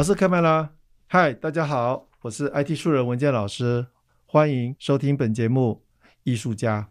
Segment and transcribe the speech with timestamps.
[0.00, 0.70] 老师开麦啦！
[1.08, 3.88] 嗨，大家好，我是 IT 素人文健老师，
[4.24, 5.82] 欢迎收听本节目
[6.22, 6.88] 《艺术家》。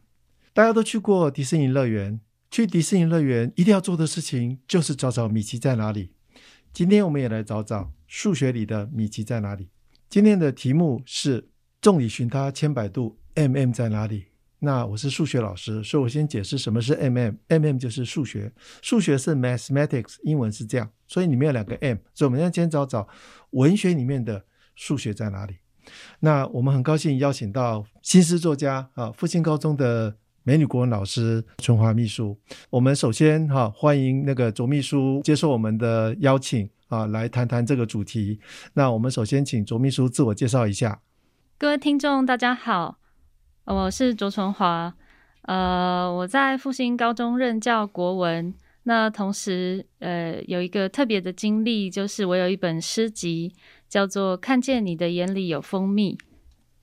[0.53, 6.11] 大家都去过迪士尼乐园，去迪士尼乐园一定要做的事情就是找找米奇在哪里。
[6.71, 9.69] 今天我们也来找找数学里的米奇在哪里。
[10.07, 11.49] 今天的题目是
[11.81, 14.25] 众里寻他千百度，MM 在哪里？
[14.61, 17.37] 那我是数学老师，所以我先解释什么是 MM。
[17.47, 21.97] MM 就是数学，数学是 mathematics，英文是这样，所以里面有两个 M。
[22.13, 23.07] 所以我们要先找找
[23.51, 24.43] 文学里面的
[24.75, 25.55] 数学在哪里。
[26.19, 32.37] 那我们很高兴邀请到新诗作家啊，复兴高中的美女国文老师春华秘书。
[32.69, 38.39] 我们首先哈、啊、欢迎那个卓秘书接受我们的邀请啊，来谈谈这个主题。
[38.73, 41.01] 那我们首先请卓秘书自我介绍一下。
[41.57, 42.99] 各位听众，大家好。
[43.71, 44.91] 我是卓纯华，
[45.43, 48.51] 呃，我在复兴高中任教国文。
[48.83, 53.53] 那同时，呃，有一个特别的经历，就是我有一本诗集，
[53.87, 56.15] 叫做《看见你的眼里有蜂蜜》。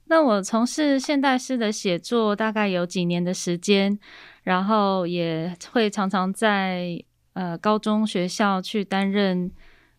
[0.04, 3.98] 那我从事现代诗的写作大概有几年的时间，
[4.44, 9.50] 然后也会常常在呃高中学校去担任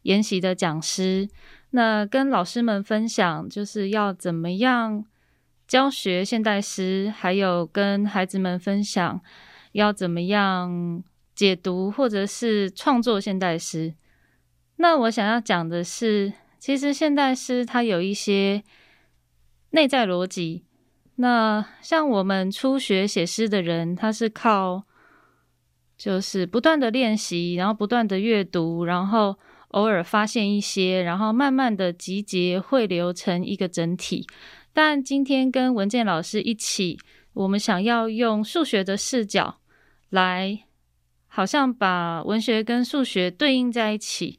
[0.04, 1.28] 研习的讲师，
[1.72, 5.04] 那跟老师们分享，就是要怎么样。
[5.68, 9.22] 教学现代诗，还有跟孩子们分享
[9.74, 11.04] 要怎么样
[11.36, 13.94] 解读或者是创作现代诗。
[14.78, 18.64] 那我想要讲的是，其实现代诗它有一些
[19.72, 20.64] 内在逻辑。
[21.16, 24.84] 那像我们初学写诗的人，他是靠
[25.98, 29.36] 就是不断的练习，然后不断的阅读，然后
[29.70, 34.28] 偶尔发现一些，然后慢慢的集结汇流成一个整体。
[34.80, 37.00] 但今天跟文健老师一起，
[37.34, 39.58] 我们想要用数学的视角
[40.12, 40.66] 来，
[41.26, 44.38] 好像把文学跟数学对应在一起，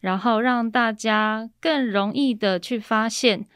[0.00, 3.46] 然后让大家更容易的去发现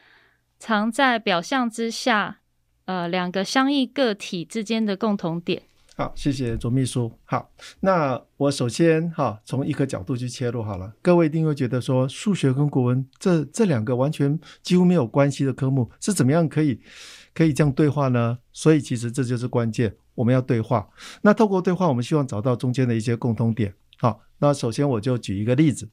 [0.59, 2.41] 藏在表象之下，
[2.85, 5.63] 呃，两个相异个体之间的共同点。
[5.99, 7.11] 好，谢谢卓秘书。
[7.25, 7.51] 好，
[7.81, 10.93] 那我首先哈从一个角度去切入好了。
[11.01, 16.79] 各位一定会觉得说，数学跟国文这这两个完全几乎没有关系的科目，是怎么样可以
[17.33, 18.39] 可以这样对话呢？
[18.53, 20.87] 所以其实这就是关键，我们要对话。
[21.21, 23.73] 那透过对话，我们希望找到中间的一些共通点。
[23.97, 25.89] 好，那首先我就举一个例子，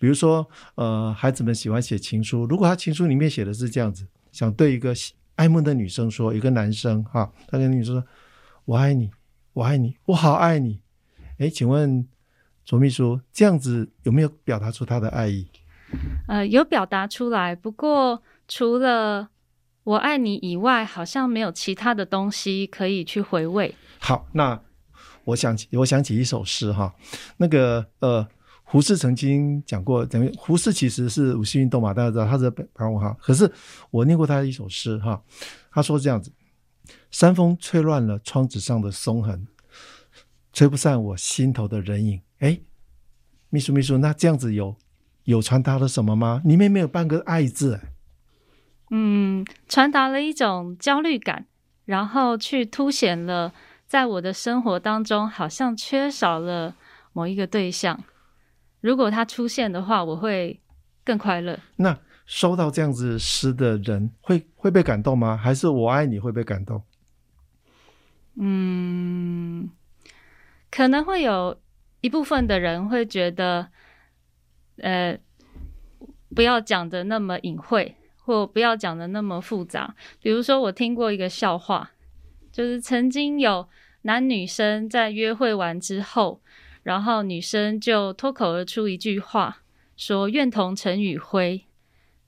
[0.00, 0.44] 比如说
[0.74, 4.92] 呃，孩子们喜欢写情书，如果他情书里面写的是这样子，想对一个
[5.36, 8.04] 爱慕的女生说，一个男生哈，他跟女生说
[8.66, 9.08] ：“我爱你。”
[9.58, 10.80] 我爱你，我好爱你。
[11.38, 12.06] 哎，请问
[12.64, 15.48] 卓秘书，这样子有没有表达出他的爱意？
[16.28, 19.30] 呃，有表达出来，不过除了
[19.82, 23.74] 我爱你以外，好像没有其他的东西可以去回味。
[23.98, 24.60] 好，那
[25.24, 26.94] 我想起，我想起一首诗哈，
[27.38, 28.24] 那个呃，
[28.62, 33.16] 胡适曾经讲过，等于胡适其实是五四运动嘛，大家知道他是北方文哈。
[33.20, 33.50] 可是
[33.90, 35.20] 我念过他的一首诗哈，
[35.72, 36.30] 他说这样子。
[37.10, 39.46] 山风吹乱了窗纸上的松痕，
[40.52, 42.20] 吹不散我心头的人影。
[42.38, 42.60] 哎，
[43.50, 44.76] 秘书秘书，那这样子有
[45.24, 46.42] 有传达了什么吗？
[46.44, 47.80] 里面没有半个爱字。
[48.90, 51.46] 嗯，传达了一种焦虑感，
[51.84, 53.52] 然后去凸显了
[53.86, 56.74] 在我的生活当中好像缺少了
[57.12, 58.02] 某一个对象。
[58.80, 60.60] 如果他出现的话，我会
[61.04, 61.58] 更快乐。
[61.76, 61.98] 那
[62.28, 65.34] 收到这样子诗的人会会被感动吗？
[65.34, 66.82] 还是我爱你会被感动？
[68.36, 69.70] 嗯，
[70.70, 71.58] 可能会有
[72.02, 73.70] 一部分的人会觉得，
[74.76, 75.18] 呃，
[76.34, 79.96] 不要讲的那么隐晦，或不要讲的那么复杂。
[80.20, 81.92] 比如说，我听过一个笑话，
[82.52, 83.66] 就是曾经有
[84.02, 86.42] 男女生在约会完之后，
[86.82, 89.62] 然后女生就脱口而出一句话，
[89.96, 91.64] 说“愿同尘与灰”。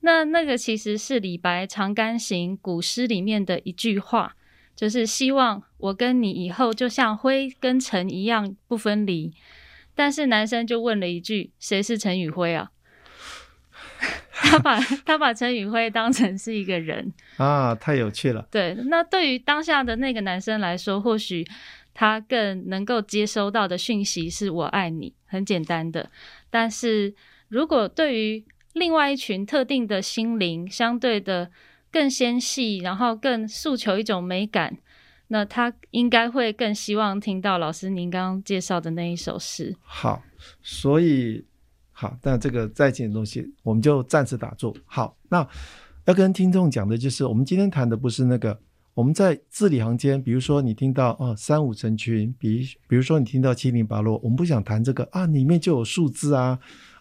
[0.01, 4.37] 那那个其实是李白《长干行》古诗里面的一句话。
[4.77, 9.31] 就是希望我跟你以后就像灰跟尘一样不分离，
[9.95, 12.71] 但是男生就问了一句：“谁是陈宇辉啊？”
[14.33, 18.49] 他把他把陈宇辉当成是一个人 啊，太有趣了。
[18.51, 21.47] 对，那对于当下的那个男生来说，或许
[21.93, 26.11] 他更能够接收到的讯息是我爱你很简单的。
[26.49, 27.15] 但是
[27.49, 31.51] 如果对于另外一群特定的心灵，相对的
[31.91, 34.79] 更纤细，然后更诉求一种美感，
[35.29, 39.77] 那他应该会更希望听到老师您刚刚介绍的那一首诗。
[39.83, 40.23] 好，
[40.63, 41.45] 所以
[41.91, 44.77] 好，但这个再见的东西，我们就暂时打住。
[44.87, 45.47] 好，那
[46.07, 48.59] 要跟听众讲的就是，我们今天谈的不是那个。
[48.93, 56.59] 我们在字里行间，比如说你听到哦三五成群，比比如说你听到七零八落，我们不想谈这个啊，里面就有数字啊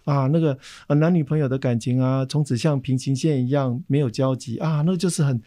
[0.10, 0.58] 啊那个
[0.88, 5.42] 呃男女朋友的感情啊，从此像平行线一样没有交集啊，那就是很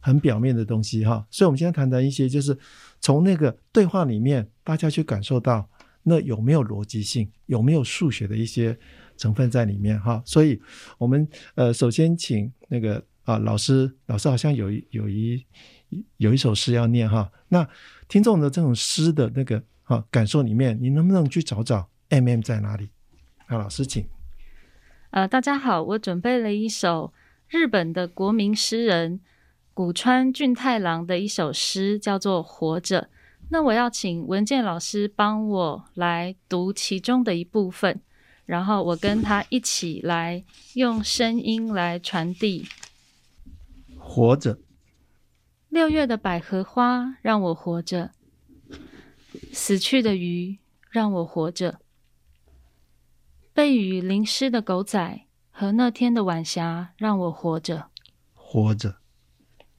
[0.00, 1.26] 很表面的东西哈。
[1.30, 2.56] 所以，我们现在谈谈一些，就是
[3.00, 5.68] 从那个对话里面，大家去感受到
[6.02, 8.76] 那有没有逻辑性，有没有数学的一些
[9.16, 10.22] 成分在里面哈。
[10.24, 10.60] 所以，
[10.98, 15.44] 我们呃首先请那个啊老师，老师好像有一有一。
[16.18, 17.66] 有一首诗要念哈，那
[18.08, 22.90] 听众的这种诗的那个啊感受里面，你能不能去找找 MM 在哪里？
[23.50, 24.06] 好，老师请。
[25.08, 27.14] 呃，大家好，我准备了一首
[27.48, 29.20] 日本的国民诗人
[29.72, 33.02] 古川俊太郎的一首诗，叫做《活着》。
[33.48, 38.02] 那我要请文健老师帮我来读其中的一部分，
[38.44, 42.66] 然后我跟他一起来用声音来传递。
[43.98, 44.58] 活着。
[45.70, 48.10] 六月的百合花让我活着，
[49.54, 50.58] 死去的鱼
[50.90, 51.80] 让我活着，
[53.58, 57.90] 被雨淋湿的狗仔和那天的晚霞让我活着，
[58.32, 58.98] 活着，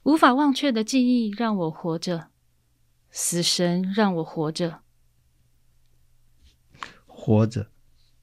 [0.02, 2.28] 无法忘却的记忆让我活着，
[3.10, 4.82] 死神让我活着，
[7.06, 7.70] 活着，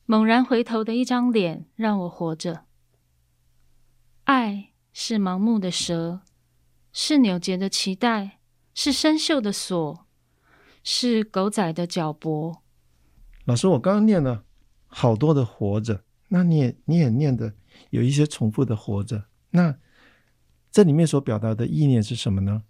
[0.05, 2.65] 猛然回头的一张脸让我活着，
[4.25, 6.21] 爱是盲目的蛇。
[6.93, 8.37] 是扭结的脐带，
[8.75, 10.05] 是生锈的锁，
[10.83, 12.61] 是狗仔的脚脖。
[13.45, 14.45] 老师，我刚刚念了
[14.87, 17.53] 好多的活着，那你也你也念的
[17.89, 19.77] 有一些重复的活着，那
[20.71, 22.63] 这里面所表达的意念是什么呢？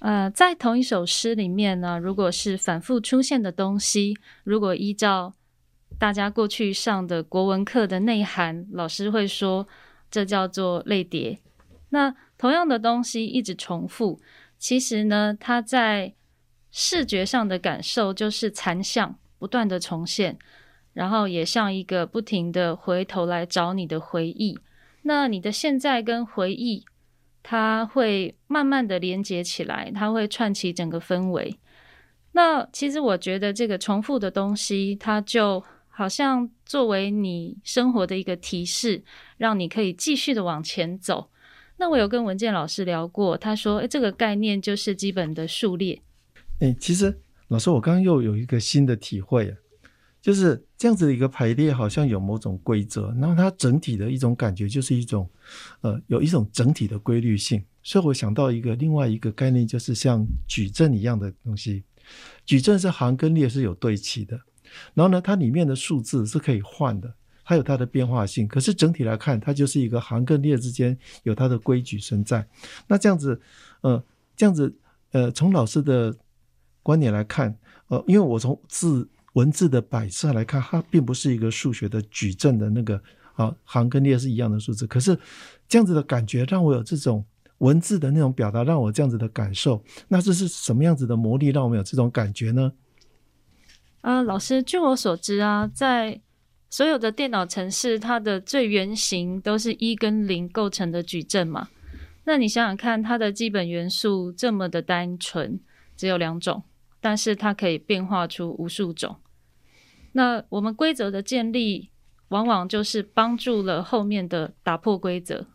[0.00, 5.34] 呃，在同一首诗里面呢，如果是反复出现的东西，如果依照
[5.98, 9.68] 大家过去上的国文课的内涵，老师会说
[10.10, 11.40] 这叫做类叠。
[11.90, 14.20] 那同样的东西一直重复，
[14.58, 16.14] 其实呢，它在
[16.70, 20.38] 视觉上的感受就是残像不断的重现，
[20.92, 24.56] 然后也像一个不停的回头来找你的回忆。
[25.02, 26.84] 那你的现在跟回忆，
[27.42, 31.58] 它会慢慢的连接起来，它会串起整个氛围。
[32.32, 39.02] 那其实我觉得这个重复的东西，它就好像作为你生活的一个提示，
[39.38, 41.30] 让你可以继续的往前走。
[41.78, 46.02] 那我有跟文健老师聊过，他说：“诶，这个概念就是基本的数列。”
[46.60, 47.18] 诶，其实
[47.50, 49.52] 老师，我刚刚又有一个新的体会，
[50.22, 55.28] 就是这样子的一个排列，好像有某种规则，然后它整体的一种感觉就是一种，
[55.80, 57.60] 呃，有一种整体的规律性。
[57.82, 61.82] 所以我想到一个另外一个概念，就是像矩阵一样的东西。
[62.46, 64.38] 矩阵是行跟列是有对齐的，
[64.94, 67.12] 然后呢，它里面的数字是可以换的。
[67.44, 72.46] 它有它的变化性，可是整体来看，它就是一个行跟列之间有它的规矩存在。
[72.86, 73.40] 那这样子，
[73.80, 74.00] 呃，
[74.36, 74.72] 这样子，
[75.10, 76.16] 呃，从老师的
[76.82, 77.56] 观点来看，
[77.88, 83.00] 呃，因为我从字文字的摆设来看，它并不是一个数学的矩阵的那个
[83.34, 84.86] 啊，行跟列是一样的数字。
[84.86, 85.18] 可是
[85.68, 87.24] 这样子的感觉让我有这种
[87.58, 89.82] 文字的那种表达，让我这样子的感受。
[90.08, 92.72] 那这是什么样子的魔力让我们有这种感觉呢？
[94.00, 96.20] 啊、老师，据我所知啊，在
[96.70, 101.68] 所有的电脑程式，它的最原型都是一跟零构成的矩阵嘛？
[102.24, 105.60] 那你想想看，它的基本元素这么的单纯，
[105.96, 106.62] 只有两种，
[107.00, 109.16] 但是它可以变化出无数种。
[110.12, 111.90] 那我们规则的建立，
[112.28, 115.46] 往往就是帮助了后面的打破规则。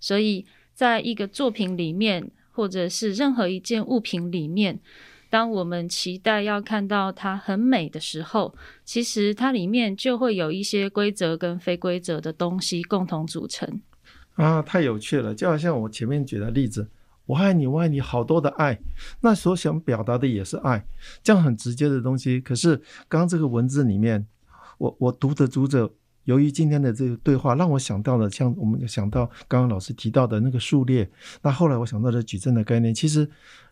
[0.00, 4.80] 所以，在一个作品里面，或者是任何一件物品里面。
[5.30, 13.80] 当我们期待要看到它很美的时候，其实它里面就会有一些规则跟非规则的东西共同组成。
[14.34, 15.34] 啊，太有趣了！
[15.34, 16.88] 就好像我前面举的例子
[17.26, 18.78] ，“我爱你，我爱你”，好多的爱，
[19.20, 20.86] 那所想表达的也是爱，
[21.22, 22.40] 这样很直接的东西。
[22.40, 22.76] 可是
[23.08, 24.26] 刚刚这个文字里面，
[24.78, 25.90] 我我读着读着，
[26.24, 31.08] 由于今天的这个对话，让我想到了像我们想到刚刚老师提到的那个数列，
[31.42, 33.28] 那后来我想到的矩阵的概念，其实。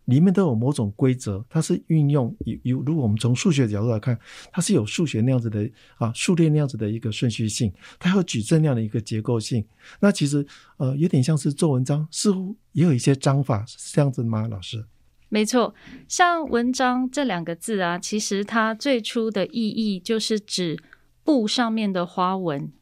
[0.07, 2.83] 里面都有某种规则，它是运用有有。
[2.83, 4.19] 如果我们从数学角度来看，
[4.51, 9.65] 它是有数学那样子的啊，数列那样子的一个顺序性，它有矩阵那样的一个结构性。
[10.01, 10.45] 那其实
[10.79, 14.49] 呃，有点像是做文章，似乎也有一些章法，是这样子吗？
[14.49, 14.85] 老师？
[15.29, 15.73] 没错，
[16.09, 20.77] 像文章这两个字啊，其实它最初的意义就是指
[21.25, 22.73] 布上面的花纹。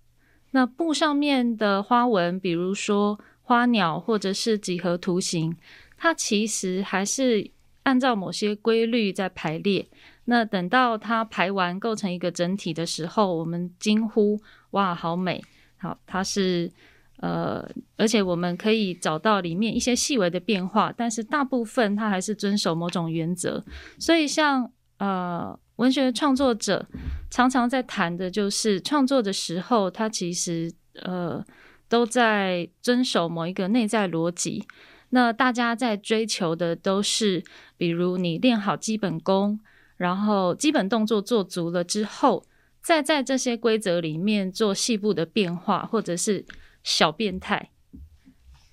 [0.53, 5.57] 那布上面的花纹，比如说花鸟或者是几何图形，
[5.97, 7.51] 它其实还是
[7.85, 9.89] 按照某些规律在排列。
[10.25, 14.41] 那等到它排完构成一个整体的时候，我们惊呼
[14.73, 15.43] ：“哇，好美！”
[15.79, 16.71] 好，它是
[17.19, 23.65] 呃，而且我们可以找到里面一些细微的变化，但是大部分它还是遵守某种原则。
[23.99, 26.87] 所以像，呃，文学创作者
[27.31, 30.71] 常常在谈的就是创作的时候，他其实
[31.03, 31.43] 呃
[31.89, 34.67] 都在遵守某一个内在逻辑。
[35.09, 37.43] 那大家在追求的都是，
[37.79, 39.59] 比如你练好基本功，
[39.97, 42.45] 然后基本动作做足了之后。
[42.83, 46.47] 再在这些规则里面做细部的变化，或者是
[46.83, 47.71] 小变态，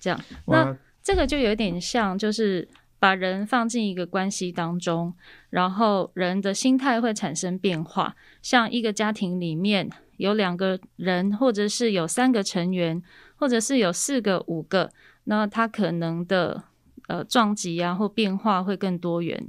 [0.00, 2.66] 这样，那这个就有点像，就是
[2.98, 5.14] 把人放进一个关系当中，
[5.50, 8.16] 然后人的心态会产生变化。
[8.42, 13.02] 像一个家庭里面有两个人，或者是有三个成员，
[13.36, 14.90] 或者是有四个、五个，
[15.24, 16.64] 那他可能的
[17.06, 19.48] 呃撞击啊或变化会更多元。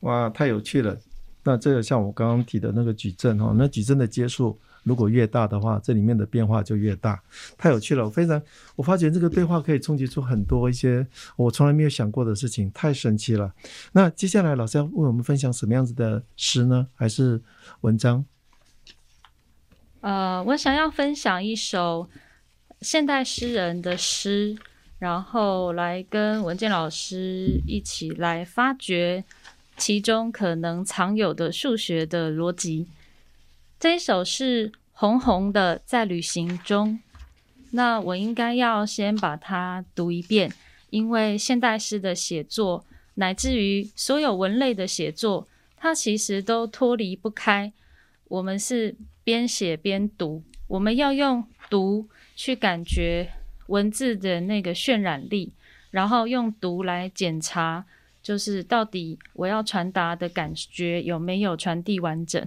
[0.00, 0.98] 哇，太有趣了！
[1.44, 7.22] 那这个像我刚刚提的那个矩阵哈，那矩阵的接触如果越大的话，这里面的变化就越大，
[7.58, 8.04] 太有趣了。
[8.04, 8.42] 我非常，
[8.74, 13.52] 我发觉这个对话可以冲击出很多一些我从来没有想过的事情，太神奇了。
[13.92, 16.88] 那接下来老师要为我们分享什么样子的诗呢？
[16.94, 17.40] 还是
[17.82, 18.24] 文章？
[20.00, 22.08] 呃，我想要分享一首
[22.80, 24.56] 现代诗人的诗，
[24.98, 29.24] 然后来跟文健老师一起来发掘。
[29.76, 32.88] 其中可能藏有的数学的逻辑。
[33.80, 36.98] 这一首是红红的，在旅行中。
[37.70, 40.52] 那我应该要先把它读一遍，
[40.90, 47.72] 因为现代诗的写作，乃至于所有文类的写作，它其实都脱离不开。
[48.24, 53.30] 我们是边写边读，我们要用读去感觉
[53.68, 55.52] 文字的那个渲染力，
[55.92, 57.86] 然后用读来检查。
[58.20, 62.44] 就是到底我要传达的感觉有没有传递完整？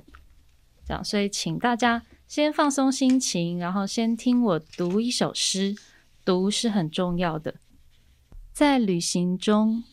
[0.85, 5.75] 这样，所以请大家先放松心情，然后先听我读一首诗。
[6.23, 7.55] 读是很重要的。
[8.53, 9.83] 在旅行中，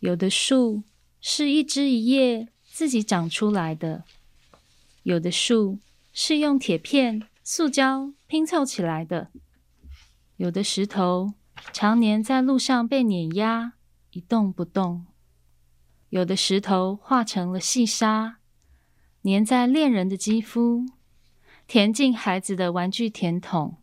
[0.00, 0.82] 有的树
[1.20, 4.04] 是一枝一叶自己长出来的，
[5.02, 5.78] 有的树
[6.12, 9.30] 是用铁片、塑胶拼凑起来的，
[10.38, 11.34] 有的石头
[11.74, 13.74] 常年在路上被碾压。
[14.12, 15.04] 一动不动，
[16.08, 18.38] 有的石头化成了细沙，
[19.26, 20.86] 粘在恋人的肌肤，
[21.66, 23.78] 填进孩子的玩具甜筒。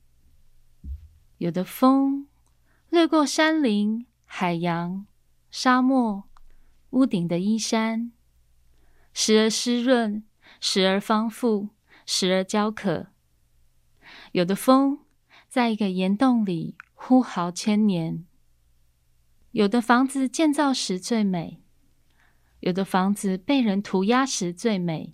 [1.37, 2.29] 有的风
[2.89, 5.05] 掠过山林、海洋、
[5.51, 6.23] 沙漠、
[6.91, 8.13] 屋顶的衣衫，
[9.13, 10.23] 时而湿润，
[10.61, 11.67] 时而丰富，
[12.05, 13.07] 时而焦渴。
[14.31, 14.99] 有的风
[15.49, 18.25] 在一个岩洞里呼号千年。
[19.51, 21.61] 有的房子建造时最美，
[22.61, 25.11] 有的房子被人涂鸦时最美，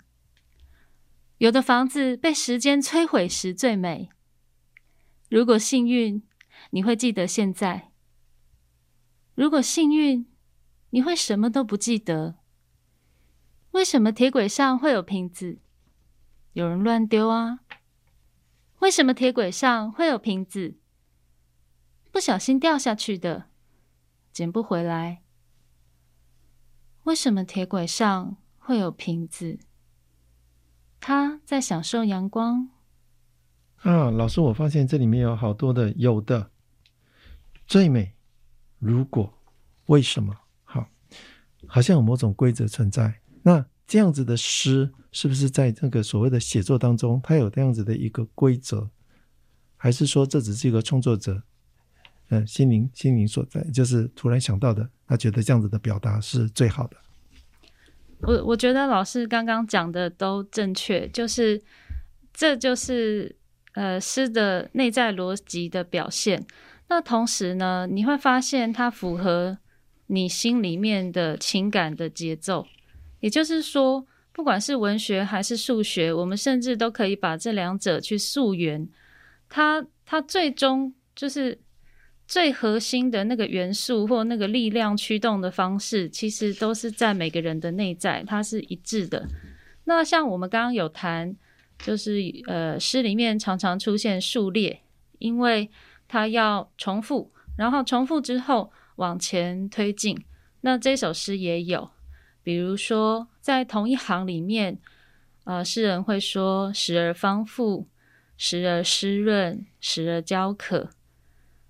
[1.39, 4.09] 有的房子被时间摧毁时最美。
[5.29, 6.21] 如果幸运，
[6.71, 7.91] 你会记得现在；
[9.35, 10.29] 如果幸运，
[10.89, 12.35] 你会什么都不记得。
[13.71, 15.59] 为什么铁轨上会有瓶子？
[16.53, 17.59] 有人乱丢啊！
[18.79, 20.77] 为什么铁轨上会有瓶子？
[22.11, 23.49] 不小心掉下去的。
[24.33, 25.23] 捡不回来。
[27.03, 29.59] 为什么铁轨上会有瓶子？
[30.99, 32.69] 他在享受阳光。
[33.77, 36.51] 啊，老师，我发现这里面有好多的有的
[37.65, 38.13] 最美。
[38.77, 39.33] 如果
[39.85, 40.35] 为什么？
[40.63, 40.87] 好，
[41.65, 43.21] 好像有某种规则存在。
[43.41, 48.89] 那这样子的诗，是不是在这个所谓的写作当中，它有这样子的一个规则？
[49.77, 51.41] 还是说这只是一个创作者？
[52.29, 56.97] 嗯，心灵心灵所在，就是突然想到的，他觉得这样子的表达是最好的。
[58.21, 61.61] 我我觉得老师刚刚讲的都正确，就是
[62.33, 63.35] 这就是
[63.73, 66.45] 呃诗的内在逻辑的表现。
[66.89, 69.57] 那同时呢，你会发现它符合
[70.07, 72.67] 你心里面的情感的节奏。
[73.19, 78.89] 也就是说，不管是文学还是数学，我们甚至都可以把这两者去溯源。
[79.47, 81.59] 它它最终就是。
[82.29, 89.27] 最核心的那个元素或那个力量驱动的方式，其实都是在每个人的内在，它是一致的。
[89.85, 91.35] 那像我们刚刚有谈，
[91.79, 94.83] 就是呃诗里面常常出现数列，
[95.17, 95.71] 因为
[96.07, 100.15] 它要重复，然后重复之后往前推进。
[100.61, 101.89] 那这首诗也有，
[102.43, 104.77] 比如说在同一行里面，
[105.45, 107.87] 呃，诗人会说“时而芳馥，
[108.37, 110.91] 时而湿润，时而焦渴”。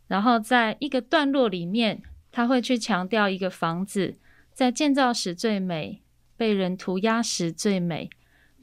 [0.10, 2.02] 然后在一个段落里面，
[2.32, 4.18] 他会去强调一个房子
[4.52, 6.02] 在建造时最美，
[6.36, 8.10] 被人涂鸦时最美，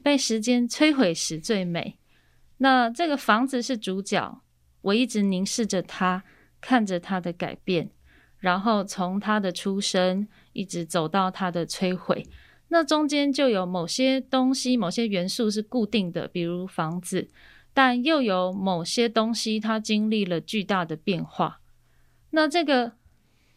[0.03, 1.97] 被时间摧毁时最美。
[2.57, 4.41] 那这个房子是主角，
[4.81, 6.25] 我一直凝视着它，
[6.59, 7.91] 看着它的改变，
[8.39, 12.27] 然后从它的出生一直走到它的摧毁。
[12.67, 17.29] 那中间就有某些东西、某些元素是固定的，比如房子。
[17.77, 21.59] 但又有某些东西，它经历了巨大的变化。
[22.31, 22.93] 那这个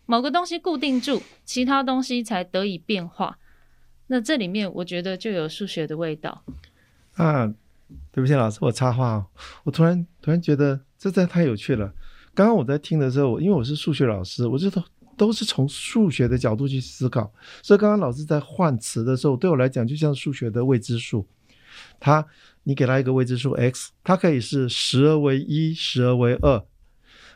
[0.05, 3.39] 某个东西固定住，其他东西才得以变化。
[4.09, 6.45] 那这里面，我觉得就有数学的味道。
[7.15, 7.47] 啊，
[8.13, 9.27] 对不起，老师，我插话。
[9.65, 11.91] 我突然突然觉得这真太有趣了。
[12.35, 14.83] 刚刚我在听的时候，因为我是数学老师，我就都
[15.17, 17.33] 都是从数学的角度去思考。
[17.63, 21.27] 所以刚刚老师在换词的时候，对我来讲就像数学的未知数。
[21.99, 22.27] 它。
[22.65, 26.63] 你给它一个未知数 x，它可以是十而为一，十而为二，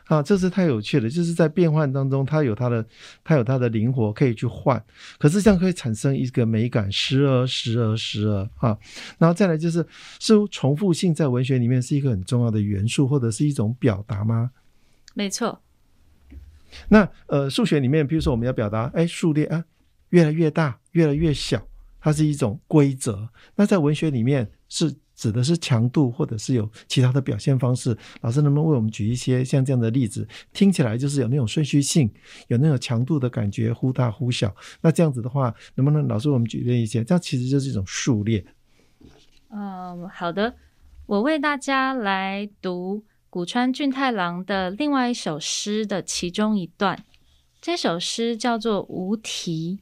[0.05, 1.09] 啊，这是太有趣了。
[1.09, 2.85] 就是在变换当中，它有它的，
[3.23, 4.81] 它有它的灵活，可以去换。
[5.17, 8.77] 可是这样可以产生一个美感，时而时而时而啊。
[9.17, 9.85] 然后再来就是，
[10.19, 14.51] 似乎重复性在文学里面是一个很重要的元素，或者是一种表达吗？
[15.15, 15.59] 没错。
[16.87, 19.65] 那呃，数学里面，比如说我们要表达，哎，数列啊，
[20.09, 21.67] 越来越大，越来越小，
[22.05, 23.27] 它是一种规则。
[23.55, 24.95] 那在文学里面是。
[25.17, 27.97] 指的是强度，或者是有其他的表现方式。
[28.19, 30.27] 老师能不能为我们举一些像这样的例子？
[30.51, 32.11] 听起来就是有那种顺序性，
[32.49, 34.53] 有那种强度的感觉，忽大忽小。
[34.81, 37.01] 那这样子的话，能不能老师我们举例一些？
[37.01, 38.45] 这样其实就是一种数列。
[39.51, 40.53] 嗯，好的，
[41.05, 47.05] 我为大家来读古川俊太郎的另外一首诗的其中一段。
[47.61, 49.79] 这首诗叫做《无题》，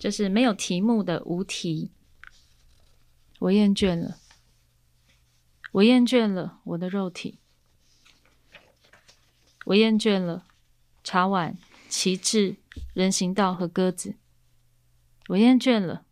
[0.00, 1.92] 就是没有题目的无题。
[3.38, 4.16] 我厌倦了。
[5.72, 7.38] 我厌倦了我的肉体，
[9.66, 10.44] 我厌倦了
[11.04, 11.56] 茶碗、
[11.88, 12.56] 旗帜、
[12.92, 14.16] 人行道和鸽子，
[15.28, 16.04] 我厌倦了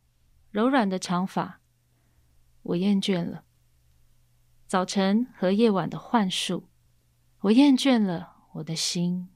[0.52, 1.60] 柔软的长发，
[2.62, 3.42] 我厌倦了
[4.68, 6.68] 早晨和夜晚的幻术，
[7.40, 9.28] 我厌倦了我的心。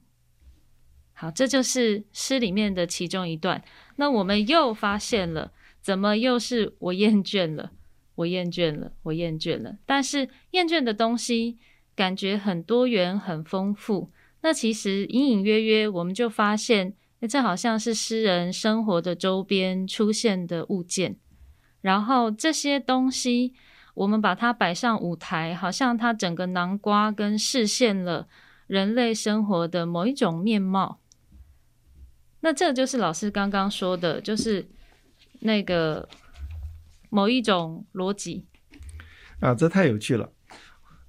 [1.13, 3.63] 好，这就是诗里面的其中一段。
[3.95, 7.71] 那我们又发现了，怎么又是我厌倦了？
[8.15, 9.77] 我厌倦了，我厌倦了。
[9.85, 11.57] 但是厌倦的东西
[11.95, 14.11] 感觉很多元、很丰富。
[14.41, 21.15] 那其实隐隐约约，我们就发现，诶，这好像是诗人生活的周边出现的物件。
[21.81, 23.53] 然后这些东西，
[23.93, 28.27] 我们把它摆上舞台，好像它整个南瓜跟实现了
[28.67, 30.99] 人类生活的某一种面貌。
[32.43, 34.67] 那这就是老师刚刚说的，就是
[35.39, 36.07] 那个。
[37.15, 38.47] 某一种逻辑
[39.39, 40.31] 啊，这太有趣了。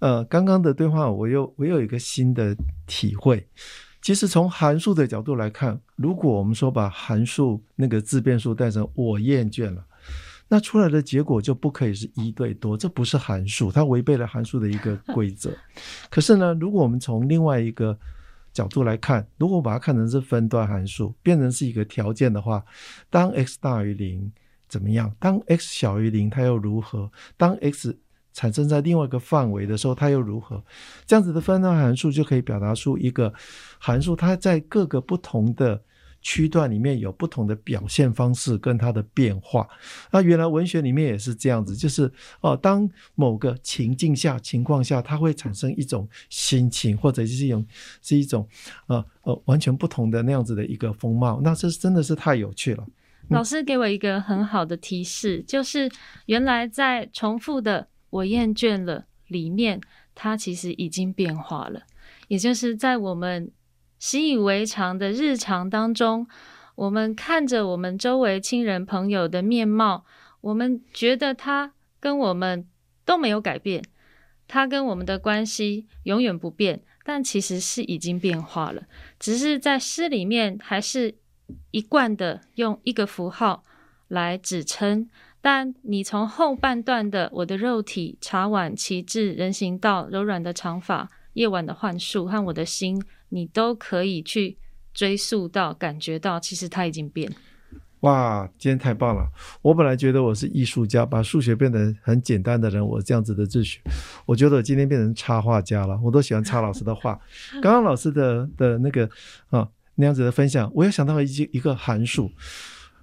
[0.00, 2.54] 呃，刚刚的对话，我又我有一个新的
[2.86, 3.48] 体会。
[4.02, 9.82] 其实从函数的角度来看，如果我们说把函数那个自变数带成“我厌倦了”，
[10.46, 15.50] 那出来的结果就不可以是一对多，这不是函数，它违背了函数的一个规则。
[16.10, 17.98] 可是呢，如果我们从另外一个
[18.54, 22.64] 角度来看，如果把它看成是分段函数，变成是一个条件的话，
[23.10, 24.32] 当 x 大于零。
[24.66, 25.14] 怎么样？
[25.20, 27.08] 当 x 小于零，它又如何？
[27.36, 27.96] 当 x
[28.32, 30.60] 产生在另外一个范围的时候，它又如何？
[31.06, 33.32] 这样子的分段函数就可以表达出一个
[33.78, 35.80] 函数，它在各个不同的
[36.24, 39.68] 区段里面有不同的表现方式跟它的变化。
[40.10, 42.10] 那原来文学里面也是这样子，就是
[42.40, 47.64] 哦，当某个情境下、情况下，它会产生一种心情，或者是一种
[48.00, 48.48] 是一种
[48.86, 51.40] 呃呃完全不同的那样子的一个风貌。
[51.44, 52.84] 那这真的是太有趣了。
[53.28, 55.90] 老师给我一个很好的提示，就是
[56.26, 59.78] 原来在重复的“我厌倦了”里面，
[60.14, 61.82] 它其实已经变化了。
[62.28, 63.50] 也就是在我们
[63.98, 66.26] 习以为常的日常当中，
[66.74, 70.04] 我们看着我们周围亲人朋友的面貌，
[70.40, 72.66] 我们觉得他跟我们
[73.04, 73.82] 都没有改变，
[74.46, 78.82] 他跟我们的关系永远不变，但其实是已经变化了，
[79.18, 81.16] 只是在诗里面还是。
[81.72, 83.64] 一贯的用一个符号
[84.08, 85.10] 来指称，
[85.42, 92.98] 但你从后半段的我的肉体、茶碗、旗帜、人行道、柔软的长发、夜晚的幻术和我的心，
[93.34, 94.56] 你都可以去
[94.94, 97.28] 追溯到、感觉到，其实他已经变。
[98.00, 99.28] 哇，今天太棒了！
[99.60, 103.80] 我本来觉得我是艺术家，把数学变得很简单的人，我这样子的秩序，
[104.24, 105.98] 我觉得我今天变成插画家了。
[106.00, 107.20] 我都喜欢插老师的画。
[107.60, 109.10] 刚刚老师的的那个
[109.50, 109.68] 啊。
[109.96, 112.28] 那样子的分享，我又想到了一一个函数。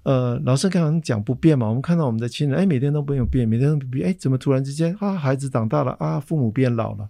[0.04, 7.08] 呃，老师刚刚讲不变嘛，我们看到我们的亲人，哎，每天都不用变，每天都不变，哎，怎么突然之间啊，孩子长大了啊，父母变老了。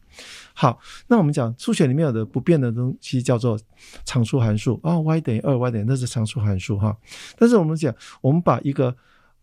[0.53, 0.77] 好，
[1.07, 3.57] 那我们讲数学里面有的不变的东西叫做
[4.03, 6.97] 常数函数啊，y 等于二，y 等于那是常数函数哈。
[7.37, 8.93] 但是我们讲，我们把一个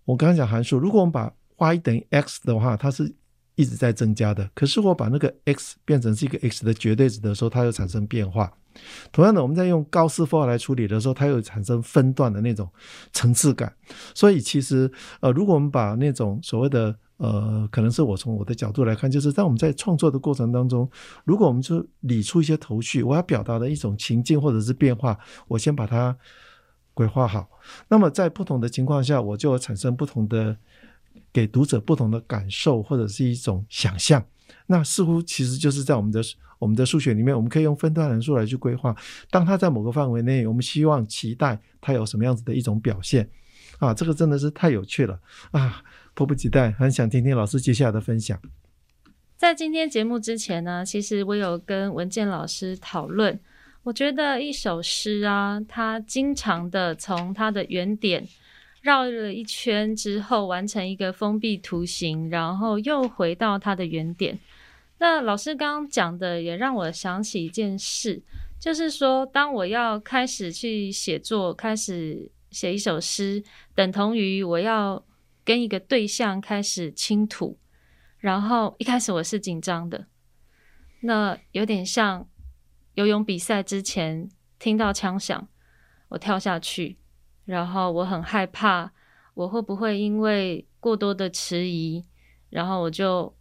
[0.04, 3.10] 我刚刚讲函数，如果我们把 y 等于 x 的话，它是
[3.54, 4.48] 一直在增加的。
[4.54, 8.52] 可是我把那个 x 变成是一个 x 的绝对值的时候，它又产生变化。
[9.12, 12.68] 同样的，我们在用高斯符号来处理的时候，它又产生分段的那种
[13.12, 13.72] 层次感。
[14.14, 20.88] 所以其实，呃，如果我们把那种所谓的呃，可能是我从我的角度来看，就是在我们在创作的过程当中，
[21.24, 26.16] 如果我们就理出一些头绪，我要表达的一种情境或者是变化，我先把它
[26.94, 27.48] 规划好。
[27.88, 30.56] 那么在不同的情况下，我就产生不同的
[31.32, 34.24] 给读者不同的感受或者是一种想象。
[34.66, 36.22] 那似乎其实就是在我们的。
[36.60, 38.92] 我们的数学里面，我们可以用分段函数来去规划。
[39.30, 43.30] 当它在某个范围内，我们希望期待它有什么样子的一种表现
[43.78, 43.94] 啊！
[43.94, 45.20] 这个真的是太有趣了
[45.52, 45.80] 啊！
[46.14, 48.36] 迫不及待，很想听听老师接下来的分享。
[49.36, 53.38] 在今天节目之前呢，其实我有跟文健老师讨论，
[53.84, 58.26] 我觉得一首诗啊，它经常的从它的原点
[58.82, 64.38] 绕了一圈之后，完成一个封闭图形，然后又回到它的原点。
[64.98, 68.22] 那老师刚刚讲的也让我想起一件事，
[68.58, 73.42] 就是说，当我要开始去写作，开始写一首诗，
[73.74, 75.04] 等同于我要
[75.44, 77.58] 跟一个对象开始倾吐，
[78.18, 80.06] 然后一开始我是紧张的，
[81.00, 82.28] 那有点像
[82.94, 85.46] 游泳比赛之前听到枪响，
[86.08, 86.96] 我跳下去，
[87.48, 88.92] 然后我很害怕，
[89.34, 92.04] 我会不会因为过多的迟疑，
[92.50, 93.34] 然后我就。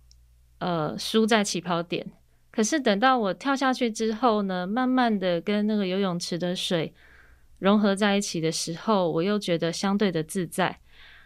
[0.60, 2.04] 呃，输在起跑点。
[2.50, 6.96] 可是等到我跳下去之后呢，慢慢的跟那个游泳池的水
[7.60, 10.80] 融合在一起的时候，我又觉得相对的自在。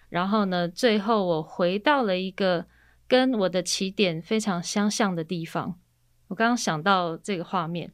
[0.09, 2.65] 然后呢，最后我回到了一个
[3.07, 5.79] 跟我的起点非常相像的地方。
[6.27, 7.93] 我刚刚想到这个画面。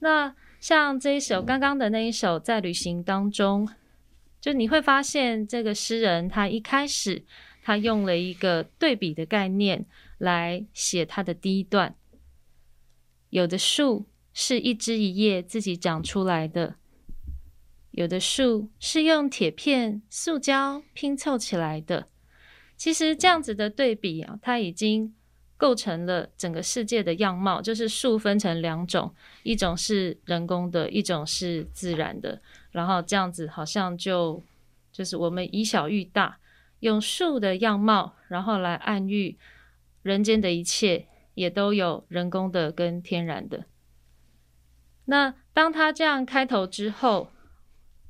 [0.00, 3.66] 那像这一首刚刚的那一首，在旅行当中，
[4.44, 7.24] 就你会发现这个诗人他一开始
[7.62, 9.86] 他用了一个对比的概念。
[10.18, 11.96] 来写他的第一段。
[13.30, 16.76] 有的树是一枝一叶自己长出来的，
[17.90, 22.08] 有的树是用铁片、塑胶拼凑起来的。
[22.76, 25.14] 其实这样子的对比啊，他已经
[25.56, 27.60] 构成了整个世界的样貌。
[27.60, 32.40] 就是树分成两种，一种是人工的，一种是自然的。
[32.70, 34.42] 然后这样子好像就
[34.92, 36.38] 就是我们以小喻大，
[36.80, 39.38] 用树的样貌，然后来暗喻。
[40.02, 43.64] 人间的一切也都有人工的跟天然的。
[45.06, 47.32] 那当他这样开头之后，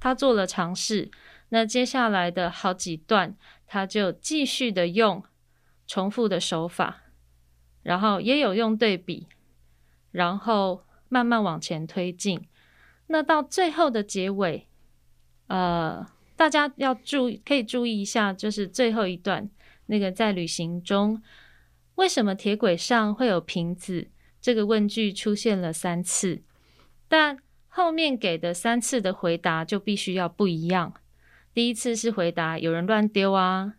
[0.00, 1.12] 他做了尝试。
[1.50, 3.36] 那接下来的好几段，
[3.68, 5.22] 他就继续的用
[5.86, 7.03] 重复的手法，
[7.84, 9.28] 然后也有用对比，
[10.10, 12.44] 然后慢慢往前推进。
[13.06, 14.66] 那到最后的结尾，
[15.46, 19.48] 呃，大家要注意，可以注意一下，就是最后一段
[19.86, 21.22] 那个在旅行中。
[21.94, 24.08] 为什么铁轨上会有瓶子？
[24.40, 26.42] 这个问句出现了三次，
[27.08, 30.92] 但后面给的三次的回答就必须要不一样。
[31.54, 33.74] 第一次是回答有人乱丢啊，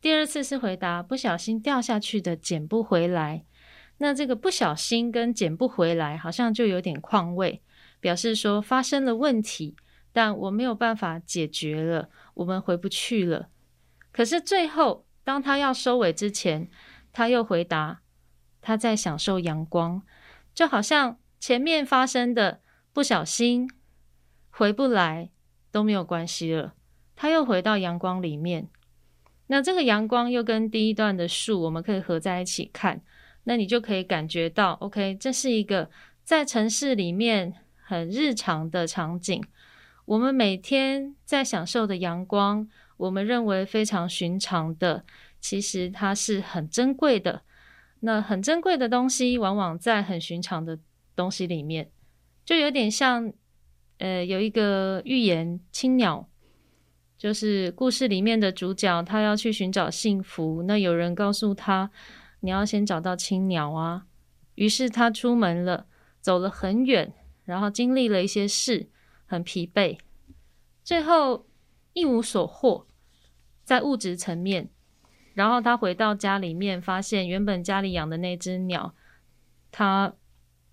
[0.00, 3.44] 第二次是回答不小心掉下去的捡不回来。
[3.98, 7.62] 那这个不小心跟捡不回来好像就有点况味，
[8.00, 9.76] 表示说发生了问题，
[10.12, 13.48] 但我没有办法解决了，我们回不去了。
[14.12, 16.70] 可是最后当他要收尾之前。
[17.12, 18.02] 他又回答
[18.62, 20.00] ：“他在享受阳光，
[20.54, 22.60] 就好像前面发生的
[22.92, 23.68] 不小心
[24.48, 25.32] 回不来
[25.72, 26.74] 都没有关系了。
[27.16, 28.68] 他又回到阳光里面，
[29.52, 33.02] 那这个阳光又跟第一段的树，我们可以合在一起看。
[33.42, 35.90] 那你就可以感觉到，OK，这是一个
[36.22, 39.42] 在城市里面很日常的场景。
[40.04, 45.04] 我们每天在享受的阳光，我们认为非常寻常的。”
[45.40, 47.42] 其实它是很珍贵的，
[48.00, 50.78] 那很珍贵的东西，往往在很寻常的
[51.16, 51.90] 东西里面，
[52.44, 53.32] 就有点像，
[53.98, 56.28] 呃，有一个寓言《青鸟》，
[57.20, 61.90] 就是故事里面的主角，他要去寻找幸福，那有人告诉他，
[62.40, 64.06] 你要先找到青鸟啊，
[64.54, 65.86] 于是他出门了，
[66.22, 67.12] 走了很远，
[67.44, 68.88] 然后经历了一些事，
[69.26, 69.98] 很疲惫，
[70.82, 71.46] 最后
[71.92, 72.86] 一无所获，
[73.64, 74.70] 在物质层面。
[75.34, 78.94] 然后他回到家里面，发现原本家里养的那只鸟，
[79.70, 80.14] 它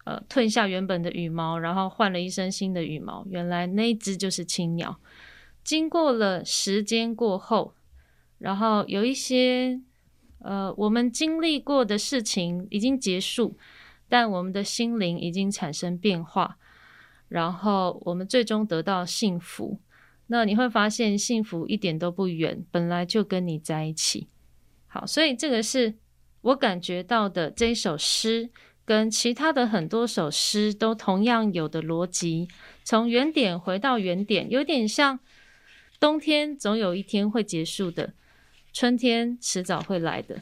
[0.06, 3.26] 呃褪下原本的羽毛，然后换了一身新的羽毛。
[3.30, 4.98] 原来那只就是青鸟。
[5.68, 7.76] 经过了时间过后，
[8.38, 9.82] 然后有一些
[10.40, 13.58] 呃我们经历过的事情已经结束，
[14.08, 16.58] 但我们的心灵已经产生变化，
[17.28, 19.82] 然后我们最终得到幸福。
[20.28, 24.30] 那你会发现幸福一点都不远，本来就跟你在一起。
[24.88, 25.96] 好，所以这个是
[26.40, 28.50] 我感觉到的这一首诗，
[28.86, 32.48] 跟其他的很多首诗都同样有的逻辑，
[32.86, 35.20] 从原点回到原点，有点像
[36.00, 38.14] 冬天总有一天会结束的，
[38.72, 40.42] 春天迟早会来的。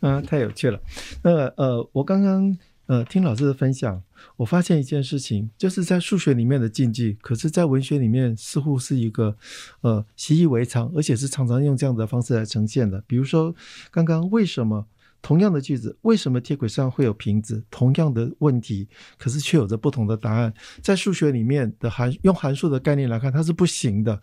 [0.00, 0.80] 嗯，太有趣了。
[1.22, 4.02] 那呃，我刚刚呃听老师的分享，
[4.36, 9.36] 我发现一件事情，就是在数学里面的禁忌，可是在文学里面似乎是一个
[9.80, 13.02] 呃习以为常，而且是常常用这样的方式来呈现的。
[13.06, 13.54] 比如说，
[13.90, 14.86] 刚刚为什么？
[15.22, 17.64] 同样的句子，为什么铁轨上会有瓶子？
[17.70, 20.52] 同样的问题，可是却有着不同的答案。
[20.82, 24.20] 在数学里面的函用函数的概念来看，它是不行的。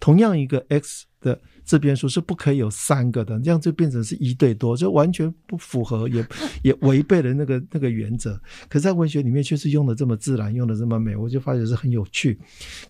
[0.00, 6.26] 同样一个 x 的自编数是不可以有三个的，这样就变成是一对多，就完全不符合，也
[6.62, 8.40] 也违背了那个那个原则。
[8.68, 12.38] 可是，在文学里面却是用的这么自然，用的这么美，我就发觉是很有趣。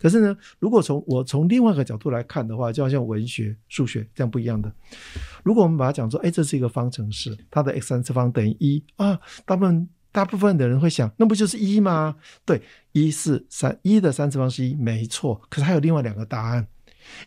[0.01, 4.71] 可是呢，如果从我从另外一个角度来看的话，就好像文学、数学这样不一样的。
[5.43, 12.17] 如果我们把它讲说，哎，这是一个方程式，它的 x 三次方等于一啊，大部分大部分的人会想，那不就是一吗？
[12.45, 12.61] 对，
[12.93, 15.41] 一是三，一的三次方是一，没错。
[15.49, 16.67] 可是还有另外两个答案。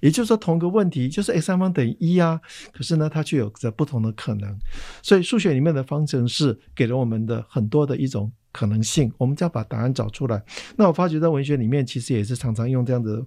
[0.01, 2.39] 也就是说，同一个问题就是 x 三方等于一啊，
[2.71, 4.57] 可是呢，它却有着不同的可能。
[5.01, 10.43] 所以数学里面的方程式给了我们的很多的一种可能性，我们就要把答案找出来。
[10.75, 13.25] 那我发觉在文学里面，其实也是常常用这样子，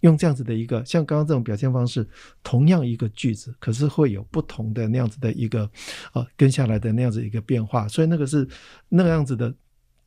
[0.00, 2.06] 用这样子的一个像刚刚这种表现方式，
[2.42, 5.68] 同样一个句子，可是会有不同的那样子的一个
[6.12, 7.88] 呃跟下来的那样子一个变化。
[7.88, 8.46] 所以那个是
[8.88, 9.52] 那个样子的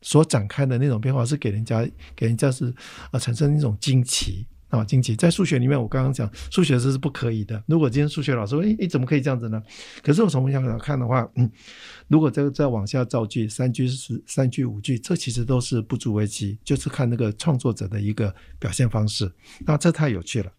[0.02, 4.48] 所展开的那种变化，是给人家给人家是啊、呃、产生一种惊奇。
[4.70, 7.62] 啊，惊奇在数学里面，我刚刚讲数学这是不可以的。
[7.66, 9.62] 如果今天数学老师说，诶，诶，怎么可以这样子呢？
[10.04, 11.52] 可是我从文学来看的话，嗯，
[12.08, 19.32] 如果再再往下造句，三句是三句五句，这其实都是不足为奇，就是看那个创作者的一个表现方式。
[19.66, 20.52] 那这太有趣了。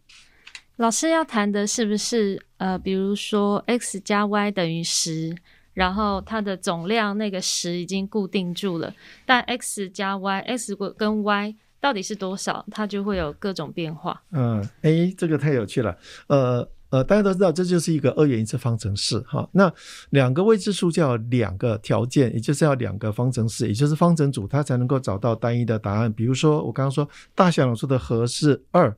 [0.77, 5.37] 老师要谈的是不是呃，比如说 x 加 y 等于十，
[5.73, 8.93] 然后它的总量那个十已经固定住了，
[9.25, 11.55] 但 x 加 y，x 跟 y。
[11.81, 12.65] 到底是多少？
[12.71, 14.23] 它就会有各种变化。
[14.33, 15.97] 嗯，诶，这个太有趣了。
[16.27, 19.49] 呃呃，大家都知道，这就是一个二元一次方程式哈。
[19.53, 19.73] 那
[20.11, 26.13] 两个未知数就要两个条件，也就是要两个方程式，也就是方程组，它才能够找到单一的答案。
[26.13, 28.93] 比如说，我刚刚说大小两数的和是二，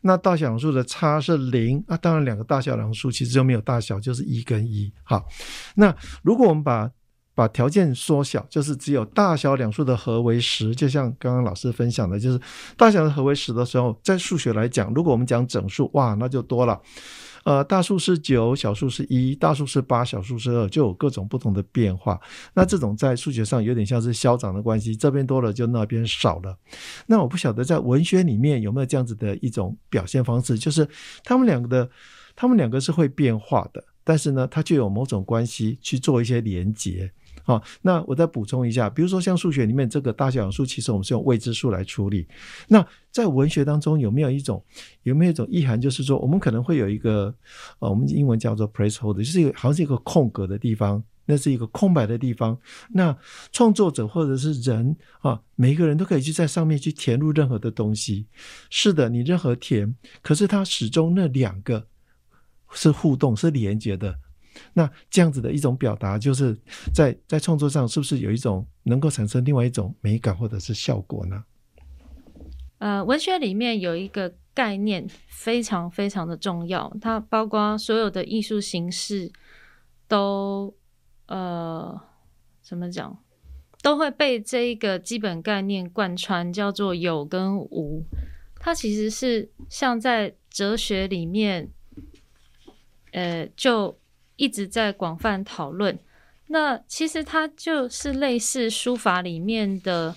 [0.00, 1.84] 那大小两数的差是零。
[1.86, 4.92] 那当然，两个大小两数其实就没有大小，就是一跟一。
[5.04, 5.24] 好，
[5.76, 5.94] 那
[6.24, 6.90] 如果我们把
[7.36, 12.40] 把条件缩小，就是只有大小两数的和为十，就像刚刚老师分享的，就是
[12.78, 16.80] 大小的和为十的时候，在数学来讲，如果我们讲整数，哇，那就多了。
[17.44, 22.18] 呃，大数是九，小数是一，大数是八，小数是二，就有各种不同的变化。
[22.54, 26.56] 那这种在数学上有点像是消长的关系，这边多了就那边少了。
[27.06, 30.88] 那我不晓得在文学里面有没有这样子的一种表现方式，就是
[31.22, 31.88] 他们两个的，
[32.34, 37.12] 他们两个是会变化的，但是呢，它就有某种关系去做一些连接。
[37.46, 42.26] 好，那我再补充一下，比如说像数学里面这个大小数，其实我们是用未知数来处理。
[42.66, 44.60] 那在文学当中有没有一种
[45.04, 47.32] 有没有一种意涵，就是说我们可能会有一个
[47.78, 52.58] 呃，我们英文叫做 placeholder，就是好像是一个空格的地方，那是一个空白的地方。
[52.92, 53.16] 那
[53.52, 58.26] 创作者或者是人啊，每一个人都可以去在上面去填入任何的东西。
[58.70, 61.86] 是的，你任何填，可是它始终那两个
[62.72, 64.18] 是互动，是连接的。
[64.72, 66.56] 那这样子的一种表达，就是
[66.94, 71.44] 在在创作上，是不是有一种能够产生另外一种美感或者是效果呢？
[72.78, 79.32] 呃，文学里面有一个概念非常非常的重要，它包括所有的艺术形式
[80.06, 80.74] 都
[81.26, 81.98] 呃
[82.60, 83.18] 怎么讲，
[83.82, 88.04] 都会被这一个基本概念贯穿，叫做有跟无。
[88.60, 91.70] 它其实是像在哲学里面，
[93.12, 93.98] 呃，就。
[94.36, 95.98] 一直在广泛讨论，
[96.48, 100.14] 那其实它就是类似书法里面的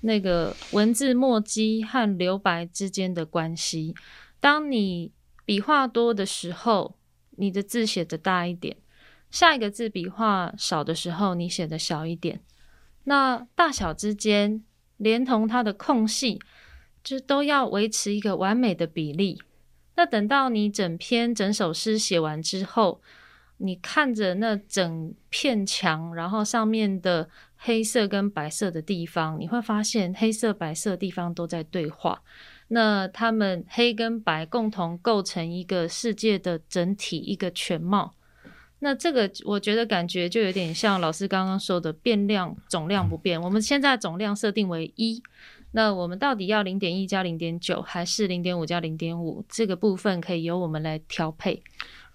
[0.00, 3.94] 那个文字墨迹和留白之间的关系。
[4.40, 5.12] 当你
[5.44, 6.96] 笔画多的时候，
[7.30, 8.76] 你的字写得大一点；
[9.30, 12.40] 下一个字笔画少的时候，你写得小一点。
[13.04, 14.62] 那大小之间，
[14.98, 16.38] 连同它的空隙，
[17.02, 19.42] 就都要维持一个完美的比例。
[19.96, 23.00] 那等到你整篇整首诗写完之后，
[23.58, 32.22] 你看着那整片墙，然后上面的黑色跟白色的地方，你会发现黑色、白色地方都在对话。
[32.68, 38.14] 那他们黑跟白共同构成一个世界的整体，一个全貌。
[38.80, 43.40] 那这个我觉得感觉就有点像老师刚刚说的变量总量不变。
[43.40, 45.20] 我们现在总量设定为一，
[45.72, 49.44] 那我们到底要零点一加零点九，还是零点五加零点五？
[49.48, 51.60] 这个部分可以由我们来调配。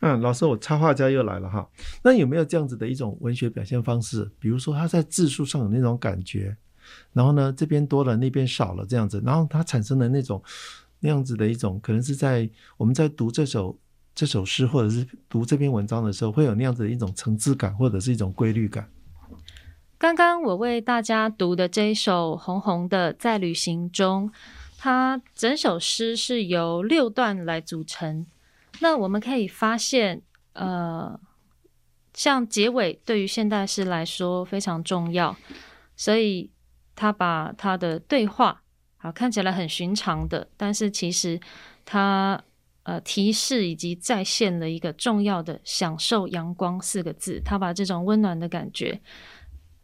[0.05, 1.65] 嗯，老师，我插画家又来了哈。
[2.03, 4.29] 那有没有这样子的一种文学表现方式？
[4.37, 6.57] 比如说他在字数上有那种感觉，
[7.13, 10.43] 然后呢这边多了那边少了这样子，然后它产生的那种
[10.99, 13.79] 那样子的一种，可能是在我们在读这首。
[14.15, 18.87] 这首诗，或者是读这篇文章的时候，会有那样子的一种层次感，或者是一种规律感。
[19.97, 24.29] 刚刚我为大家读的这一首《红红的在旅行中》，
[24.77, 28.27] 它整首诗是由六段来组成。
[28.83, 31.17] 那我们可以发现，呃，
[32.13, 35.35] 像结尾对于现代诗来说非常重要，
[35.95, 36.51] 所以
[36.93, 38.61] 他把他的对话，
[38.97, 41.39] 好，看起来很寻常的，但是其实
[41.85, 42.43] 他。
[42.85, 47.39] 呃，提示以及再现了一个重要的“享受阳光”四个字。
[47.39, 48.99] 他把这种温暖的感觉，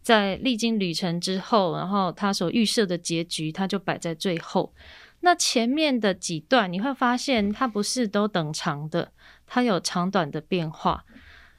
[0.01, 4.73] 在历经旅程之后，然后他所预设的结局，他就摆在最后。
[5.21, 9.11] 那前面的几段你会发现，它不是都等长的，
[9.45, 11.05] 它有长短的变化。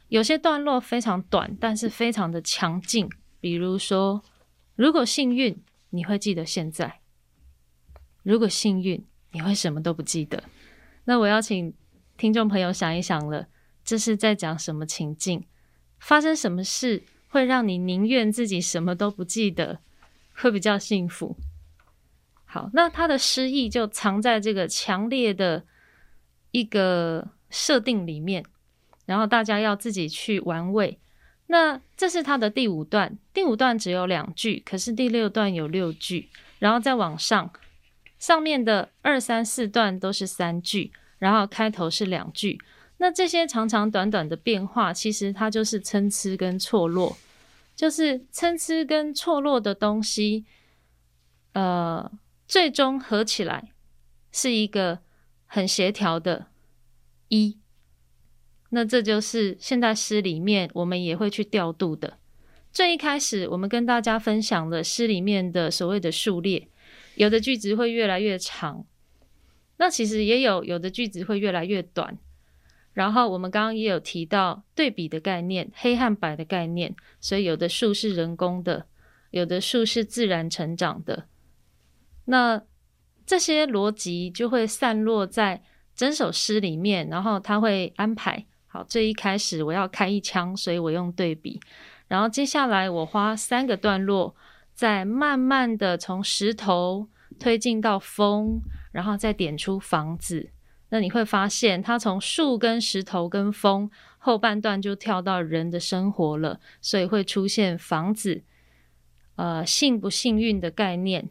[0.09, 3.09] 有些段落非常短，但是非常的强劲。
[3.39, 4.23] 比如说，
[4.75, 7.01] 如果幸运，你会记得现在；
[8.23, 10.43] 如果幸运，你会什么都不记得。
[11.05, 11.73] 那我要请
[12.17, 13.47] 听众朋友想一想了，
[13.85, 15.47] 这是在讲什么情境？
[15.99, 19.81] 发生什么事会让你宁愿自己什么都不记得，
[20.35, 21.37] 会比较幸福？
[22.53, 25.63] 好，那它的诗意就藏在这个强烈的
[26.51, 28.45] 一个设定里面，
[29.07, 30.99] 然后大家要自己去玩味。
[31.47, 37.53] 那这是它的第五段，第五段只有两句，可是第六段有六句，然后再往上，
[38.19, 40.93] 上面的二三四段都是三句。
[41.21, 42.59] 然后开头是两句，
[42.97, 47.15] 那这些长长短短的变化，其实它就是参差跟错落，
[47.77, 50.47] 就是参差跟错落的东西，
[51.53, 52.11] 呃，
[52.51, 53.71] 最终合起来
[54.33, 54.99] 是一个
[55.47, 56.49] 很协调的
[57.29, 57.57] 一。
[58.71, 62.19] 那这就是现代诗里面我们也会去调度的。
[62.73, 66.67] 最一开始，我们跟大家分享了诗里面的所谓的数列，
[67.15, 68.85] 有的句子会越来越长。
[69.77, 72.19] 那其实也有有的句子会越来越短，
[72.93, 78.89] 然后我们刚刚也有提到对比的概念，黑和白的概念，所以有的树是人工的，
[79.31, 81.29] 有的树是自然成长的。
[82.25, 82.63] 那
[83.25, 85.63] 这些逻辑就会散落在
[85.95, 88.47] 整首诗里面，然后他会安排。
[88.67, 91.61] 好，这一开始我要开一枪，所以我用对比，
[92.09, 94.35] 然后接下来我花三个段落，
[94.75, 98.61] 再慢慢的从石头推进到风。
[98.93, 100.51] 然后再点出房子，
[100.89, 108.43] 那你会发现，它从树跟石头跟风后半段就跳到人的生活了，所以会出现房子，
[109.37, 111.29] 呃，幸不幸运的概念，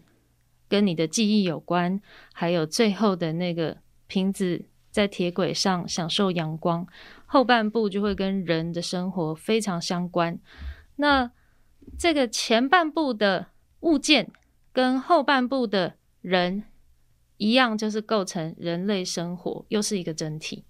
[0.70, 2.00] 跟你的记忆有关，
[2.32, 6.88] 还有最后的那个瓶子在铁轨上享受阳光，
[7.26, 10.40] 后半部就会跟人的生活非常相关。
[10.96, 11.32] 那
[11.98, 13.48] 这个前半部的
[13.82, 14.32] 物件
[14.72, 16.64] 跟后半部的人。
[17.42, 20.66] 一样就是构成人类生活，又是一个整体。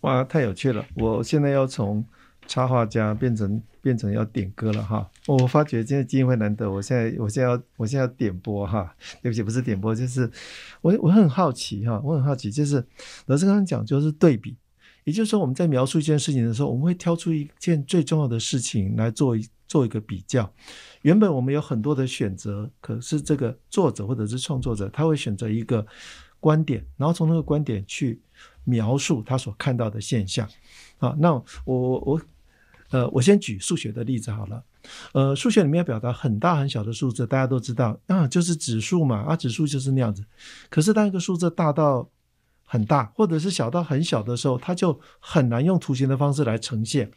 [0.00, 0.86] 哇，太有趣了！
[0.96, 2.02] 我现在要从
[2.46, 5.08] 插画家变成变成要点歌了哈。
[5.26, 8.94] 我发觉今天机会难得，我现在我现在要我现在要点播哈。
[9.22, 10.30] 对不起，不是点播，就是
[10.80, 12.84] 我我很好奇哈，我很好奇，就是
[13.26, 14.56] 老师刚刚讲就是对比，
[15.04, 20.50] 也就是说我们在描述一件事情的时候，我们会挑出一件最重要的事情来做一做一个比较。
[21.02, 25.86] 原本我们有很多的选择，可是这个作者或者是创作者，他会选择一个
[26.40, 28.20] 观点，然后从那个观点去
[28.64, 30.48] 描述他所看到的现象。
[30.98, 31.32] 啊，那
[31.66, 32.20] 我我
[32.94, 34.62] 呃，我先举数学的例子好了。
[35.14, 40.24] 呃，数学里面要表达很大很小的数字，大家都知道啊，就是指数嘛，啊，指数就是那样子。
[40.70, 42.08] 可是当一个数字大到
[42.64, 47.10] 很大，或者是小到很小的时候，它就很难用图形的方式来呈现。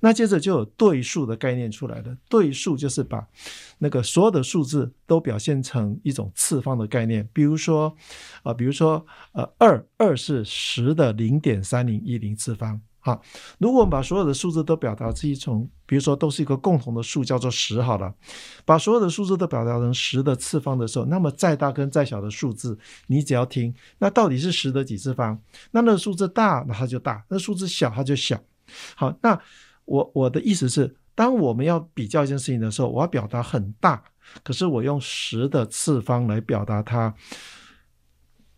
[0.00, 2.16] 那接着就有对数的概念出来了。
[2.28, 3.24] 对数就是把
[3.78, 7.28] 那个所有的数字都表现成一种次方的概念。
[7.32, 7.94] 比如说，
[8.42, 12.80] 啊、比如说，呃，二二是十的零点三零一零次方。
[13.04, 13.20] 好，
[13.58, 18.14] 如果我们把所有的数字都表达成一种，比如说都是一个共同的数，叫做十，好了，
[18.64, 22.78] 把所有的数字都表达成十的次方的时候，那么再大跟再小的数字，
[23.08, 25.38] 你只要听，那到底是十的几次方？
[25.72, 28.40] 那那个数字大，那它就大；那数字小，它就小。
[28.94, 29.38] 好，那。
[29.84, 34.00] 我我的意思是，当我们要比较一件事情的时候，我要表达很大，
[34.44, 37.12] 可是我用十的次方来表达它。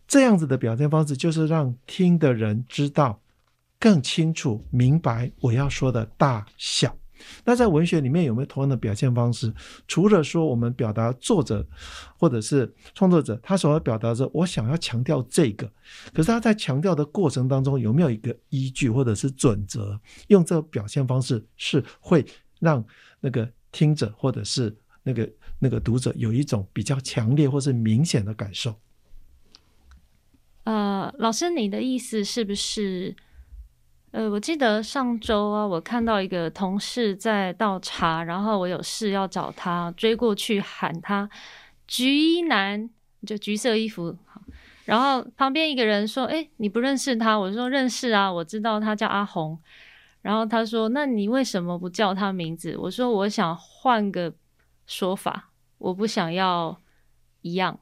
[0.07, 3.19] 这样子的表现方式，就是让听的人知道
[3.85, 6.97] 更清楚、明白我要说的大小。
[7.43, 9.53] 那在文学里面有没有同样的表现方式？
[9.87, 11.63] 除了说我们表达作者
[12.17, 15.71] 或者是创作者他所要表达的，我想要强调这个，
[16.15, 19.99] 可是他在强调的过程当中有没有一个依据或者是准则？
[20.29, 22.25] 用这个表现方式是会
[22.59, 22.83] 让
[23.19, 25.29] 那个听者或者是那个
[25.59, 28.73] 那个读者有一种比较强烈或是明显的感受。
[30.63, 33.15] 呃，老师，你的意思是不是？
[34.15, 41.29] 呃，我记得上周啊，我看到一个同事在倒茶，然后我有事要找他，追过去喊他
[41.85, 42.89] “橘衣男”，
[43.27, 44.15] 就橘色衣服。
[44.85, 49.59] 然后旁边一个人说：“哎，你不认识他？”我说：“认识啊，我知道他叫阿红。”
[50.23, 54.33] 然后他说：“那你为什么不叫他名字？”我说：“我想换个
[54.87, 56.79] 说法，我不想要
[57.41, 57.77] 一样。”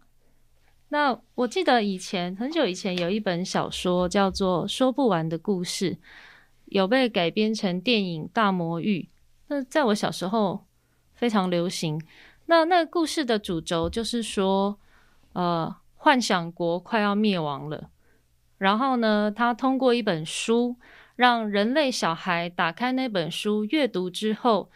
[0.93, 5.95] 那我记得以前很久以前有一本小说叫做《说不完的故事》，
[6.65, 8.99] 有被改编成电影《大魔域》。
[9.47, 10.67] 那在我小时候
[11.15, 11.99] 非常流行。
[12.45, 14.77] 那那个故事的主轴就是说，
[15.33, 17.89] 呃，幻想国快要灭亡了。
[18.59, 20.75] 然后呢，他通过一本书，
[21.15, 24.69] 让人类小孩打开那本书阅读之后，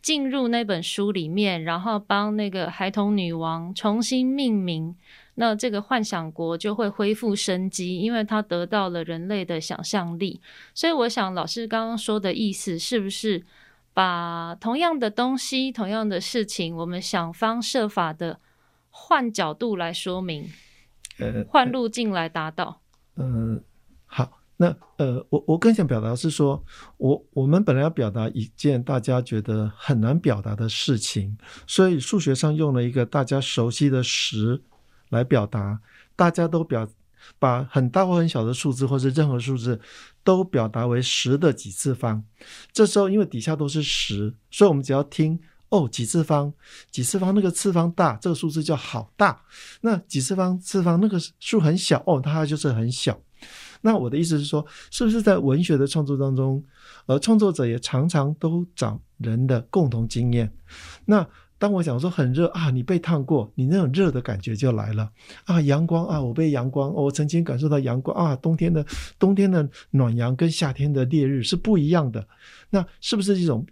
[0.00, 4.96] 进入那本书里面，然后帮那个孩童女王重新命名。
[5.34, 10.40] 那这个幻想国就会恢复生机，因为它得到了人类的想象力。
[10.74, 13.42] 所以，我想老师刚刚说的意思，是不是
[13.94, 18.40] 把同样的东西、同样的事情，我们想方设法的
[18.90, 20.50] 换角度来说明，
[21.18, 22.82] 呃，换路径来达到？
[23.16, 23.62] 嗯、呃，
[24.04, 26.62] 好，那呃，我我更想表达是说，
[26.98, 34.62] 我我们本来要表达一件大家觉得很难表达的事情，所以数学上用了一个大家熟悉的十。
[35.12, 35.78] 来表达，
[36.16, 36.88] 大家都表
[37.38, 39.80] 把很大或很小的数字，或是任何数字，
[40.24, 42.24] 都表达为十的几次方。
[42.72, 45.38] 这时候，因为底下都是十，所以我们只要听
[45.68, 46.52] 哦，几次方，
[46.90, 49.40] 几次方那个次方大，这个数字就好大。
[49.82, 53.20] 那几次方次方那个数很小哦，它就是很小。
[53.82, 56.64] 那我的意思是说，是不是在文学的创作当中，
[57.06, 60.52] 呃，创作者也常常都找人的共同经验？
[61.04, 61.28] 那
[61.62, 65.08] 当我讲说很热啊，你被烫过，你那种热的感觉就来了
[65.44, 65.60] 啊。
[65.60, 68.34] 阳光啊，我被阳光，我曾经感受到阳光啊。
[68.34, 68.84] 冬天的
[69.16, 72.26] 冬天的暖阳跟夏天的烈日是不一样的。
[72.68, 73.64] 那是不是一种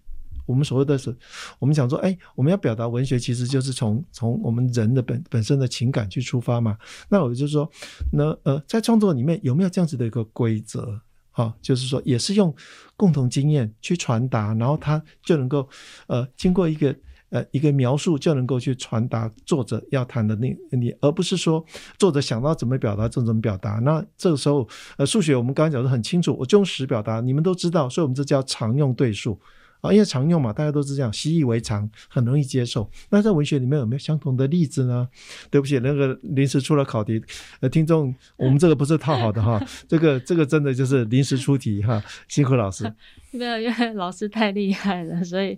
[0.47, 1.13] 我们所谓的是，
[1.59, 6.79] 我们讲说，哎，我们要表达文学，其实就是从从我们人的本本身的情感去出发嘛。
[7.09, 7.69] 那我就说，
[8.13, 11.01] 那呃，在创作里面有没有这样子的一个规则？
[11.33, 12.55] 啊，就是说，也是用
[12.97, 15.69] 共同经验去传达，然后它就能够
[16.07, 16.95] 呃，经过一个。
[17.31, 21.65] 呃，一个描述就能够去传达作者要谈的那你，而不是说
[21.97, 23.75] 作者想到怎么表达就怎么表达。
[23.85, 29.41] 那这个时候，呃，数学我们刚刚讲的很清楚，我就用十表达，你们都知道，所以我们这叫常用对数
[29.81, 32.91] 啊，因为常用嘛，大家都是这样，习以为常，很容易接受。
[33.11, 35.09] 那在文学里面有没有相同的例子呢？
[35.51, 37.23] 对不起，那个临时出了考题，
[37.61, 42.93] 呃，听众，我们这个不是套好的哈， 这个这个真的就是临时出题哈，辛苦老师。
[43.31, 45.57] 没有，因为老师太厉害了，所以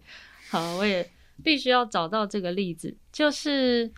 [0.50, 1.08] 好，我也。
[1.42, 3.92] 必须要找到这个例子，就是，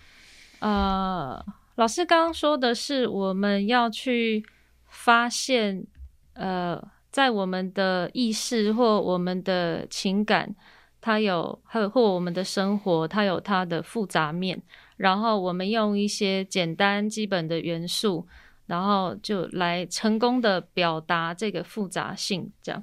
[0.61, 1.45] 呃，
[1.76, 4.45] 老师刚刚说的是，我们要去
[4.86, 5.86] 发现，
[6.34, 10.55] 呃，在我们的意识或我们的情感，
[11.01, 14.62] 它有，还有或我们的生活，它有它的复杂面，
[14.97, 18.26] 然后我们用一些简单基本的元素，
[18.66, 22.51] 然后就来成功的表达这个复杂性。
[22.62, 22.82] 这样，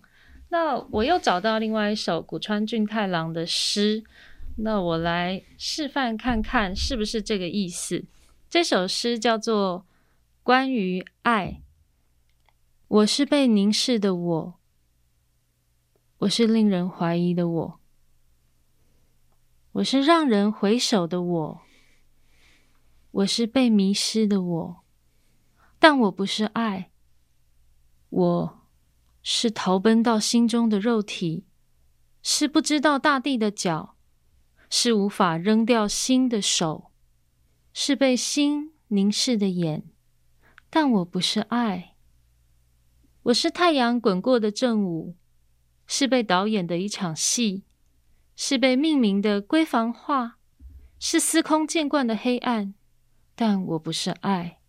[0.50, 4.04] 那我又找到另外一首谷川俊太郎的诗。
[4.58, 8.06] 那我来示范看看是不是这个意思。
[8.50, 9.86] 这首诗叫做
[10.44, 11.48] 《关于爱》。
[12.88, 14.60] 我是被凝视的我，
[16.18, 17.80] 我是令人怀疑的我，
[19.72, 21.62] 我是让人回首的我，
[23.12, 24.84] 我是被迷失的我，
[25.80, 26.92] 但我不是爱，
[28.10, 28.68] 我
[29.24, 31.46] 是逃奔到心中的肉体，
[32.22, 33.96] 是不知道大地的脚。
[34.74, 36.92] 是无法扔掉心的手，
[37.74, 39.84] 是被心凝视的眼，
[40.70, 41.96] 但我不是爱。
[43.24, 45.18] 我是太阳滚过的正午，
[45.86, 47.66] 是被导演的一场戏，
[48.38, 50.38] 是被命名的闺房画，
[50.98, 52.74] 是司空见惯的黑暗，
[53.36, 54.62] 但我不是爱。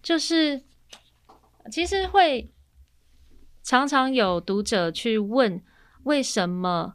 [0.00, 0.64] 就是，
[1.68, 2.52] 其实会
[3.60, 5.60] 常常有读者去问，
[6.04, 6.94] 为什么？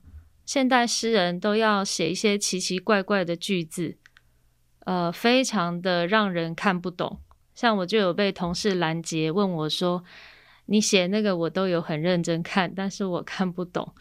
[0.50, 4.00] 现代诗人都要写一些奇奇怪怪的句子，
[4.80, 7.20] 呃，非常的让人看不懂。
[7.54, 10.04] 像我就有被同事拦截问我说
[10.66, 13.94] ：“你写那个我都有很认真看，但是我看不懂。”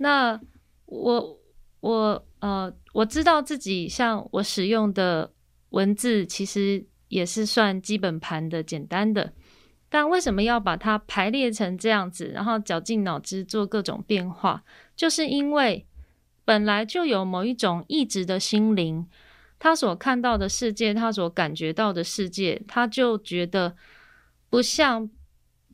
[0.00, 0.40] 那
[0.86, 1.38] 我
[1.80, 5.34] 我呃，我知道自己像我使用的
[5.68, 9.34] 文字其实也是算基本盘的简单的，
[9.90, 14.64] 但为什么要把它排列成这样子，然后绞尽脑汁做各种变化？
[15.02, 15.84] 就是因为
[16.44, 19.04] 本来就有某一种意志的心灵。
[19.58, 23.74] 他所看到的世界，他所感觉到的世界，他就觉得
[24.48, 25.10] 不像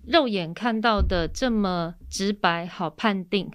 [0.07, 3.53] 肉眼看到的这么直白好判定。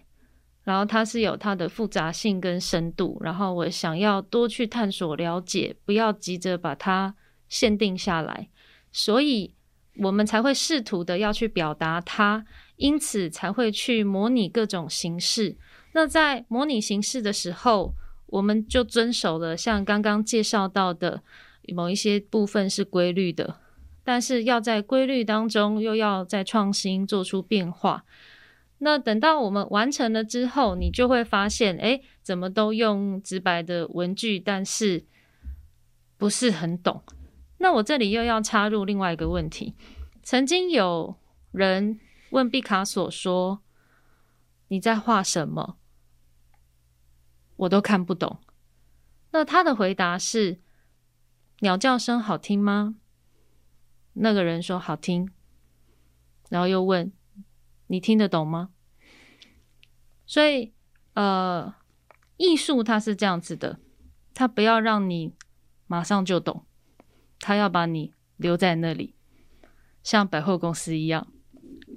[0.63, 7.15] 然后它是有它的复杂性跟深度，然后我想要多去探索了解，不要急着把它
[7.49, 8.47] 限定下来，
[8.91, 9.55] 所以
[9.98, 12.46] 我们才会试图的要去表达它，
[12.78, 15.56] 因此才会去模拟各种形式。
[15.94, 17.94] 那在模拟形式的时候，
[18.26, 21.22] 我们就遵守了像刚刚介绍到的
[21.68, 23.58] 某一些部分是规律的，
[24.04, 28.04] 但是要在规律当中又要在创新，做出变化。
[28.80, 35.06] 那等到我们完成了之后，你就会发现，哎，怎么都用直白的文句，但是
[36.18, 37.02] 不是很懂。
[37.64, 39.74] 那我这里又要插入另外一个问题：
[40.22, 41.16] 曾经有
[41.53, 41.97] 人
[42.32, 43.61] 问毕卡索说
[44.68, 45.78] ：“你在画什么？”
[47.55, 48.41] 我都看不懂。
[49.32, 50.59] 那他的回答是
[51.64, 52.95] ：“鸟叫声好听吗？”
[54.11, 55.32] 那个人说：“好听。”
[56.51, 57.14] 然后又问
[57.88, 58.72] ：“你听得懂吗？”
[60.28, 60.74] 所以，
[61.14, 61.74] 呃，
[62.36, 63.80] 艺术它是这样子的，
[64.34, 65.34] 它不要让你
[65.88, 66.66] 马上就懂，
[67.44, 69.16] 他要把你留在那里，
[70.02, 71.28] 像百货公司一样，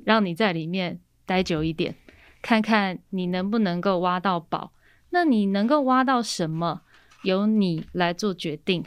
[0.04, 1.94] 让你在里面待久一点，
[2.42, 4.72] 看看你能不能够挖到宝。
[5.10, 6.82] 那你能够挖到什么，
[7.22, 8.84] 由你来做决定。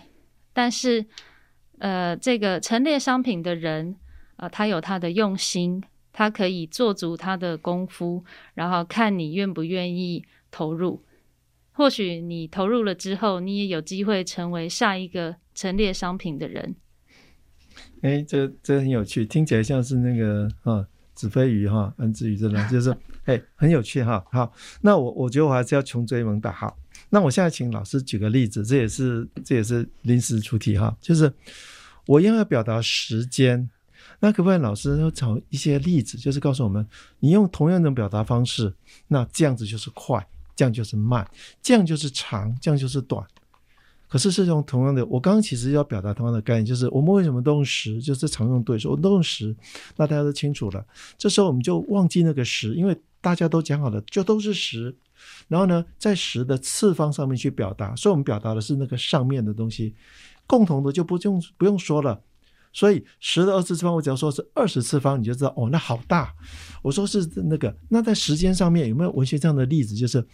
[0.52, 1.06] 但是，
[1.78, 3.96] 呃，这个陈列商品的人
[4.36, 5.82] 啊，呃，他有他的用心，
[6.12, 11.06] 他可以做足他的功夫，然后看你愿不愿意投入。
[11.72, 16.74] 或许你投入了之后，你也有机会成为下一个陈列商品的人。
[18.02, 20.88] 哎，这这很有趣，听起来像是那个啊。
[21.14, 22.96] 子非鱼哈，安之鱼这种，就是
[23.26, 24.26] 哎，很有趣哈。
[24.32, 26.50] 好，那我我觉得我还是要穷追猛打。
[26.50, 26.80] 好，
[27.10, 30.96] 那我现在请老师举个例子，这也是这也是临时出题哈。
[31.02, 31.30] 就是
[32.06, 33.70] 我要要表达时间，
[34.22, 36.88] 那可不可以老师要找一些例子，就是告诉我们，
[37.20, 38.74] 你用同样的表达方式，
[39.10, 41.30] 那这样子就是快，这样就是慢，
[41.62, 43.22] 这样就是长，这样就是短。
[44.10, 49.56] 可是是用同样的，我刚刚其实要表达同样的概念，就是我们为什么都用十，就是常用对数，我们都用十，
[49.96, 50.84] 那大家都清楚了。
[51.16, 54.96] 这时候我们就忘记那个十，因为大家都讲好了，就都是十。
[55.48, 59.94] 然后呢，在十的次方上面去表达，所以我们表达的是那个上面的东西，
[60.48, 62.20] 共同的就不用不用说了。
[62.74, 66.34] 所以十的二次次方，我只要说是二十次方，你就知道哦，那好大。
[66.82, 69.94] 我说是那个，那在时间上面有没有文学这样的例子？
[69.94, 70.26] 就是。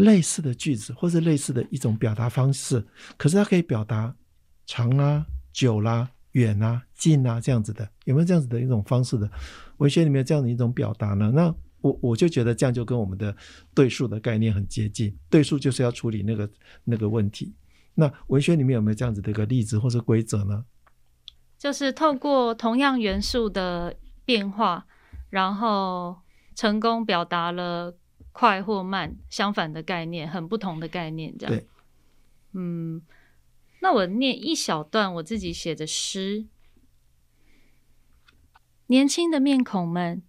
[0.00, 2.84] 类似的句子，或是类似的一种表达方式，
[3.16, 4.14] 可是它可以表达
[4.66, 9.30] 长啦、久啦、远啦、近啦这样子的，有没有这样子的一种方式的
[9.78, 11.30] 文学里面这样的一种表达呢？
[11.32, 13.34] 那我我就觉得这样就跟我们的
[13.74, 16.50] 对数的概念很接近，对数就是要处理那个
[16.84, 17.54] 那个问题。
[17.94, 20.64] 那文学里面有没有这样子的一个例子或是规则呢？
[21.58, 23.94] 就是透过同样元素的
[24.24, 24.86] 变化，
[25.28, 26.18] 然后
[26.54, 27.96] 成功表达了。
[28.32, 31.54] 快或慢，相反的概念，很不同的概念，这样。
[31.54, 31.66] 对。
[32.52, 33.02] 嗯，
[33.80, 36.46] 那我念一小段我自己写的诗。
[38.86, 40.22] 年轻的面孔们，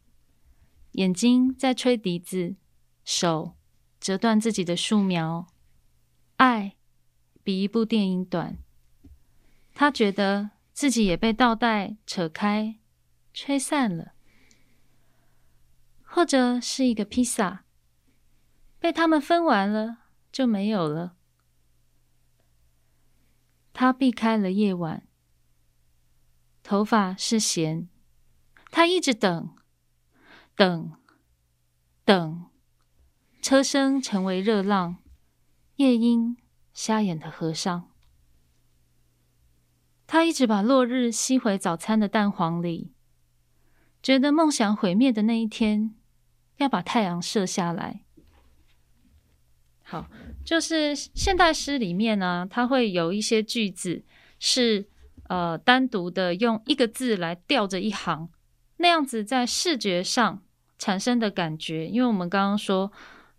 [0.92, 2.56] 眼睛在吹笛子，
[3.04, 3.56] 手
[4.00, 5.48] 折断自己的树苗。
[6.38, 6.76] 爱
[7.44, 8.58] 比一部电影短。
[9.74, 12.78] 他觉得自己也被倒带、扯开、
[13.34, 14.14] 吹散了，
[16.04, 17.64] 或者是一个披萨。
[18.82, 20.00] 被他们分完了，
[20.32, 21.16] 就没有了。
[23.74, 25.08] 他避开了夜晚，
[26.64, 27.88] 头发是咸。
[28.72, 29.56] 他一直等，
[30.56, 30.94] 等，
[32.04, 32.48] 等。
[33.40, 34.98] 车声成为热浪，
[35.76, 36.38] 夜莺
[36.74, 37.92] 瞎眼的合上。
[40.08, 42.96] 他一直把落日吸回早餐的蛋黄里，
[44.02, 45.96] 觉得梦想毁灭的那一天，
[46.58, 48.06] 要把太阳射下来。
[49.92, 50.10] 好，
[50.46, 54.06] 就是现代诗里面呢，它会有一些句子
[54.40, 54.88] 是
[55.28, 58.30] 呃单独的用一个字来吊着一行，
[58.78, 60.42] 那样子在视觉上
[60.80, 62.90] 产生的感觉，因为我们刚刚说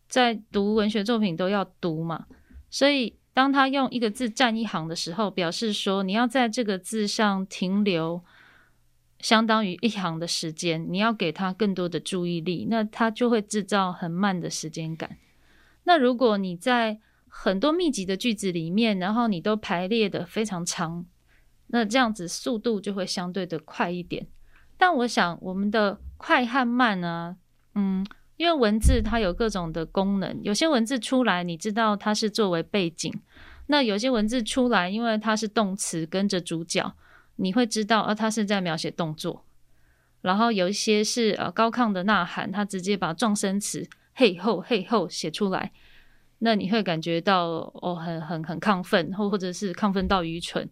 [0.07, 2.27] 在读文学作品都要读嘛，
[2.69, 8.23] 所以当他用一个字占一行的时候，表示说你要在这个字上停留
[9.21, 15.17] 相当于一行的时间，你要给他更多的注意力，那他就会制造很慢的时间感。
[15.85, 21.07] 那如果你在很多密集的句子里面，然后你都排列得非常长，
[21.69, 24.27] 那这样子速度就会相对的快一点。
[24.77, 27.37] 但我想我们的快和慢呢，
[27.75, 28.07] 嗯，
[28.37, 33.13] 因为文字它有各种的功能，有些文字出来你知道它是作为背景，
[33.69, 36.95] 那有些文字出来，因为它是动词跟着主角，
[37.37, 39.45] 你会知道啊，它是在描写动作。
[40.21, 45.73] 然后有一些是呃高亢的呐喊，它直接把状声词嘿吼嘿吼写出来。
[46.39, 50.69] 那你会感觉到哦，很很很亢奋，或或者是亢奋到愚蠢。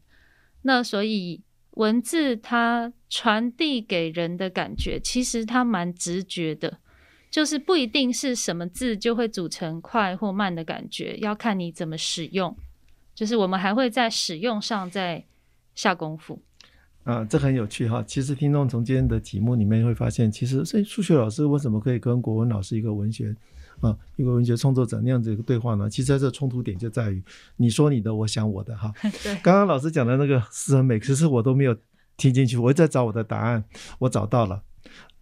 [0.62, 1.40] 那所以
[1.72, 6.78] 文字它传递给人的感觉，其实它蛮直觉的，
[7.30, 12.56] 就是不一定是什么字就会组成快或慢的感觉，要看你怎么使用。
[13.14, 15.24] 就是我们还会在使用上再
[15.74, 16.42] 下功夫。
[17.04, 18.04] 啊，这很有趣哈。
[18.06, 23.34] 其实听众从今天的题目里面会发现，其实这数学老师为什么可以跟国文老师一个文学？
[23.80, 27.22] 啊，一个文学创作者那样子一个对话呢，其实在这冲突点就在于
[27.56, 28.92] 你说你的，我想我的哈。
[29.24, 31.74] 对，刚刚老师讲的那个诗很美，可是我都没有
[32.18, 33.64] 听进去，我在找我的答案，
[33.98, 34.62] 我找到了。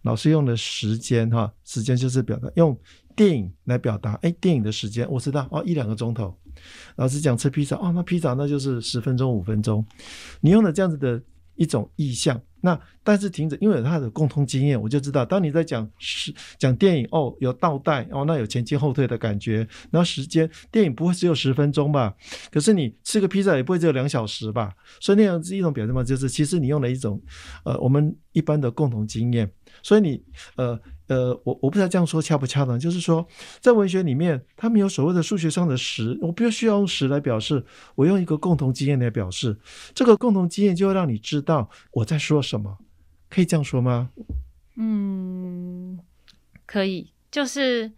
[0.01, 2.77] 老师用的时间哈，时间就是表达用
[3.15, 6.37] 电影来表达，哎，电影的时间我知道哦，一两个钟头。
[6.97, 9.85] 老师讲吃披萨哦，那披萨那就是十分钟五分钟。
[10.41, 11.21] 你用了这样子的
[11.59, 12.41] 一种意象。
[12.61, 19.57] 那但是停止，因为有他的共通经验，我就知道，当你在讲是讲电影哦，有倒带哦，那有前进后退的感觉。
[19.91, 22.13] 然后时间，电影不会只有十分钟吧？
[22.51, 24.73] 可是你吃个披萨也不会只有两小时吧？
[24.99, 27.21] 所以那样是一种表现嘛，就是其实你用了一种
[27.63, 29.49] 呃我们一般的共同经验，
[29.83, 30.23] 所以你
[30.55, 30.79] 呃。
[31.09, 33.27] 呃，我我不知道这样说恰不恰当，就是说，
[33.59, 39.57] 在文学里面，他们有所谓的数学上的时，我不需要用时来表示，我用一个共同经验来表示，
[39.95, 42.77] 这个共同经验就会让你知道我在说什么，
[43.27, 44.11] 可以这样说吗？
[44.75, 45.99] 嗯，
[46.65, 47.91] 可以，就是，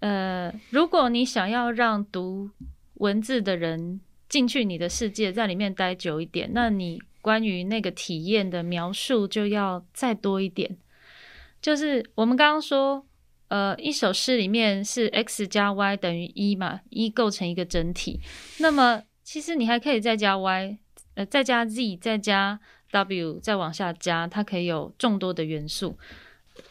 [0.00, 2.50] 呃，如果你想要让读
[2.94, 10.76] 文字的人进去你的世界，在里面待久一点，那你关于那个体验的描述就要再多一点。
[11.60, 13.04] 就是我们刚刚说，
[13.48, 18.18] 呃，一首诗里面是 x 加 y 等于一嘛，一构成一个整体。
[18.60, 20.78] 那么其实你还可以再加 y，
[21.14, 22.58] 呃，再加 z，再加
[22.90, 25.98] w，再往下加，它可以有众多的元素。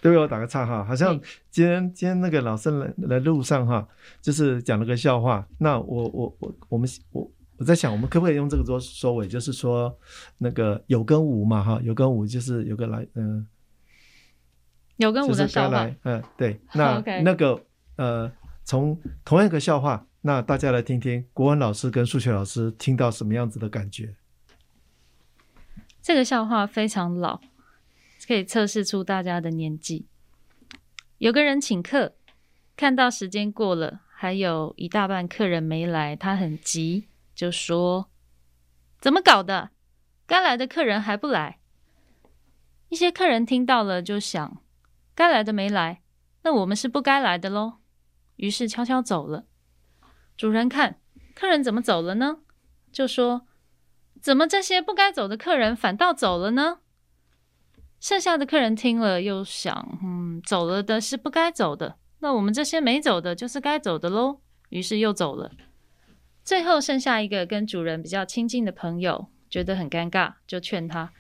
[0.02, 1.20] 对，我打个岔哈，好像
[1.52, 3.88] 今天今天那个老师来来路上哈，
[4.22, 5.48] 就是讲了个笑话。
[5.60, 9.28] 那我我我我们我我在想，我们可不可以用这个做收尾？
[9.28, 9.96] 就是说
[10.40, 13.38] 那个有跟无嘛哈，有跟无就是有个来嗯。
[13.38, 13.46] 呃
[15.00, 18.32] 有跟无的笑话，嗯，对， 那.那个呃，
[18.64, 24.14] 从同样一个笑话，那大家来听听国文老师跟数学老师听到什么样子的感觉？
[26.02, 27.40] 这个笑话非常老，
[28.28, 30.06] 可以测试出大家的年纪。
[31.18, 32.14] 有个人请客，
[32.76, 38.10] 看到时间过了，还有一大半客人没来，他很急，就说
[39.00, 39.72] ：“怎么搞的？
[40.26, 41.60] 该来的客人还不来？”
[42.90, 44.62] 一些客人听到了，就想。
[45.20, 46.02] 该来的没来，
[46.44, 47.80] 那我们是不该来的喽。
[48.38, 49.44] 于是悄悄走了。
[50.38, 51.02] 主人看
[51.36, 52.38] 客人怎么走了呢？
[52.90, 53.46] 就说
[54.22, 56.80] ：“怎么这些不该走的客人反倒走了呢？”
[58.00, 64.40] 剩下的客人听了又想：“嗯，走了的是不该走的，那我们这些没走的就是该走的喽。”
[64.70, 65.52] 于是又走了。
[66.46, 71.12] 最后剩下一个跟主人比较亲近的朋友，觉得很尴尬，就劝他：“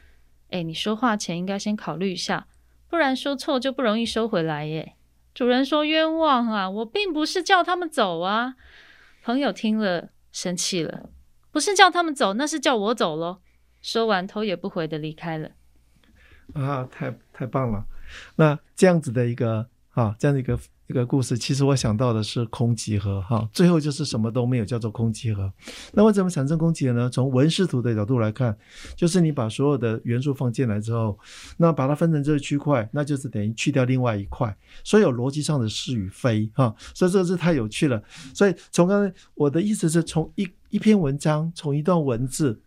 [0.51, 2.47] 哎，你说话前应该先考虑一下。”
[2.89, 4.95] 不然说错就不容易收回来耶。
[5.33, 8.55] 主人说冤枉啊，我并不是叫他们走啊。
[9.23, 11.09] 朋友听了生气了，
[11.51, 13.39] 不是叫他们走，那是叫我走喽。
[13.81, 15.51] 说完头也不回的离开了。
[16.53, 17.85] 啊，太太棒了，
[18.35, 20.59] 那这样子的一个啊，这样的一个。
[20.89, 25.53] 这个故事其实我想到的是空集合哈，最后就是什么都没有，叫做空集合。
[25.93, 27.07] 那为什么产生空集合呢？
[27.07, 28.57] 从文视图的角度来看，
[28.95, 31.15] 就是你把所有的元素放进来之后，
[31.57, 36.73] 那把它分成这个区块，那就是等于去掉另外一块，所以有逻辑上的是与非哈。
[36.95, 38.01] 所以这个是太有趣了。
[38.33, 42.59] 所以从刚才我的意思是从一一篇文章，从一段文字，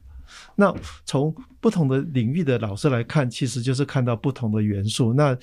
[0.54, 0.72] 那
[1.04, 5.12] 从不同的领域的老师来看，其实就是看到不同的元素。
[5.12, 5.36] 那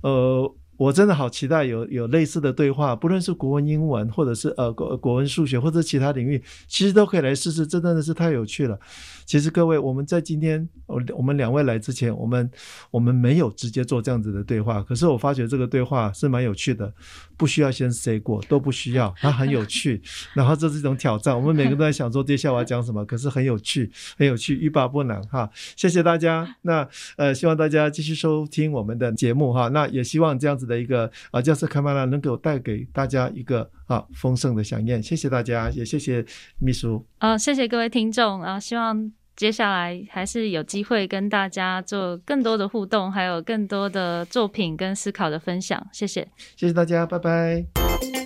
[0.00, 0.50] 呃。
[0.76, 8.78] 我真的好期待有有类似的对话，不论是国文、英文，或者是呃国国文、数学，或者其他领域，其实都可以来试试，这真的是太有趣了。
[9.24, 12.50] 其实各位，我们在今天我我们两位来之前，我们
[12.90, 16.92] 我们没有直接做这样子的对话，可是我发觉这个对话是蛮有趣的，
[17.36, 20.02] 不需要先 say 过，都不需要，它很有趣。
[20.34, 25.48] 然后这是一种挑战，我们每个人都在想说接下来我要讲什么，可是很有趣，很有趣，欲罢不能哈。
[25.76, 30.63] 谢谢大家，那呃希望大家继续收听我们的节目哈，那也希望这样子。
[30.64, 36.24] 的一个啊，教室开曼拉能够带给大家一个啊丰盛的饗宴，谢谢大家，也谢谢
[36.58, 37.04] 秘书。
[37.18, 45.84] 啊，谢谢各位听众啊，希望接下来还是有机会跟大家做更多的互动，还有更多的作品跟思考的分享。
[45.92, 48.23] 谢谢，谢谢大家，拜拜。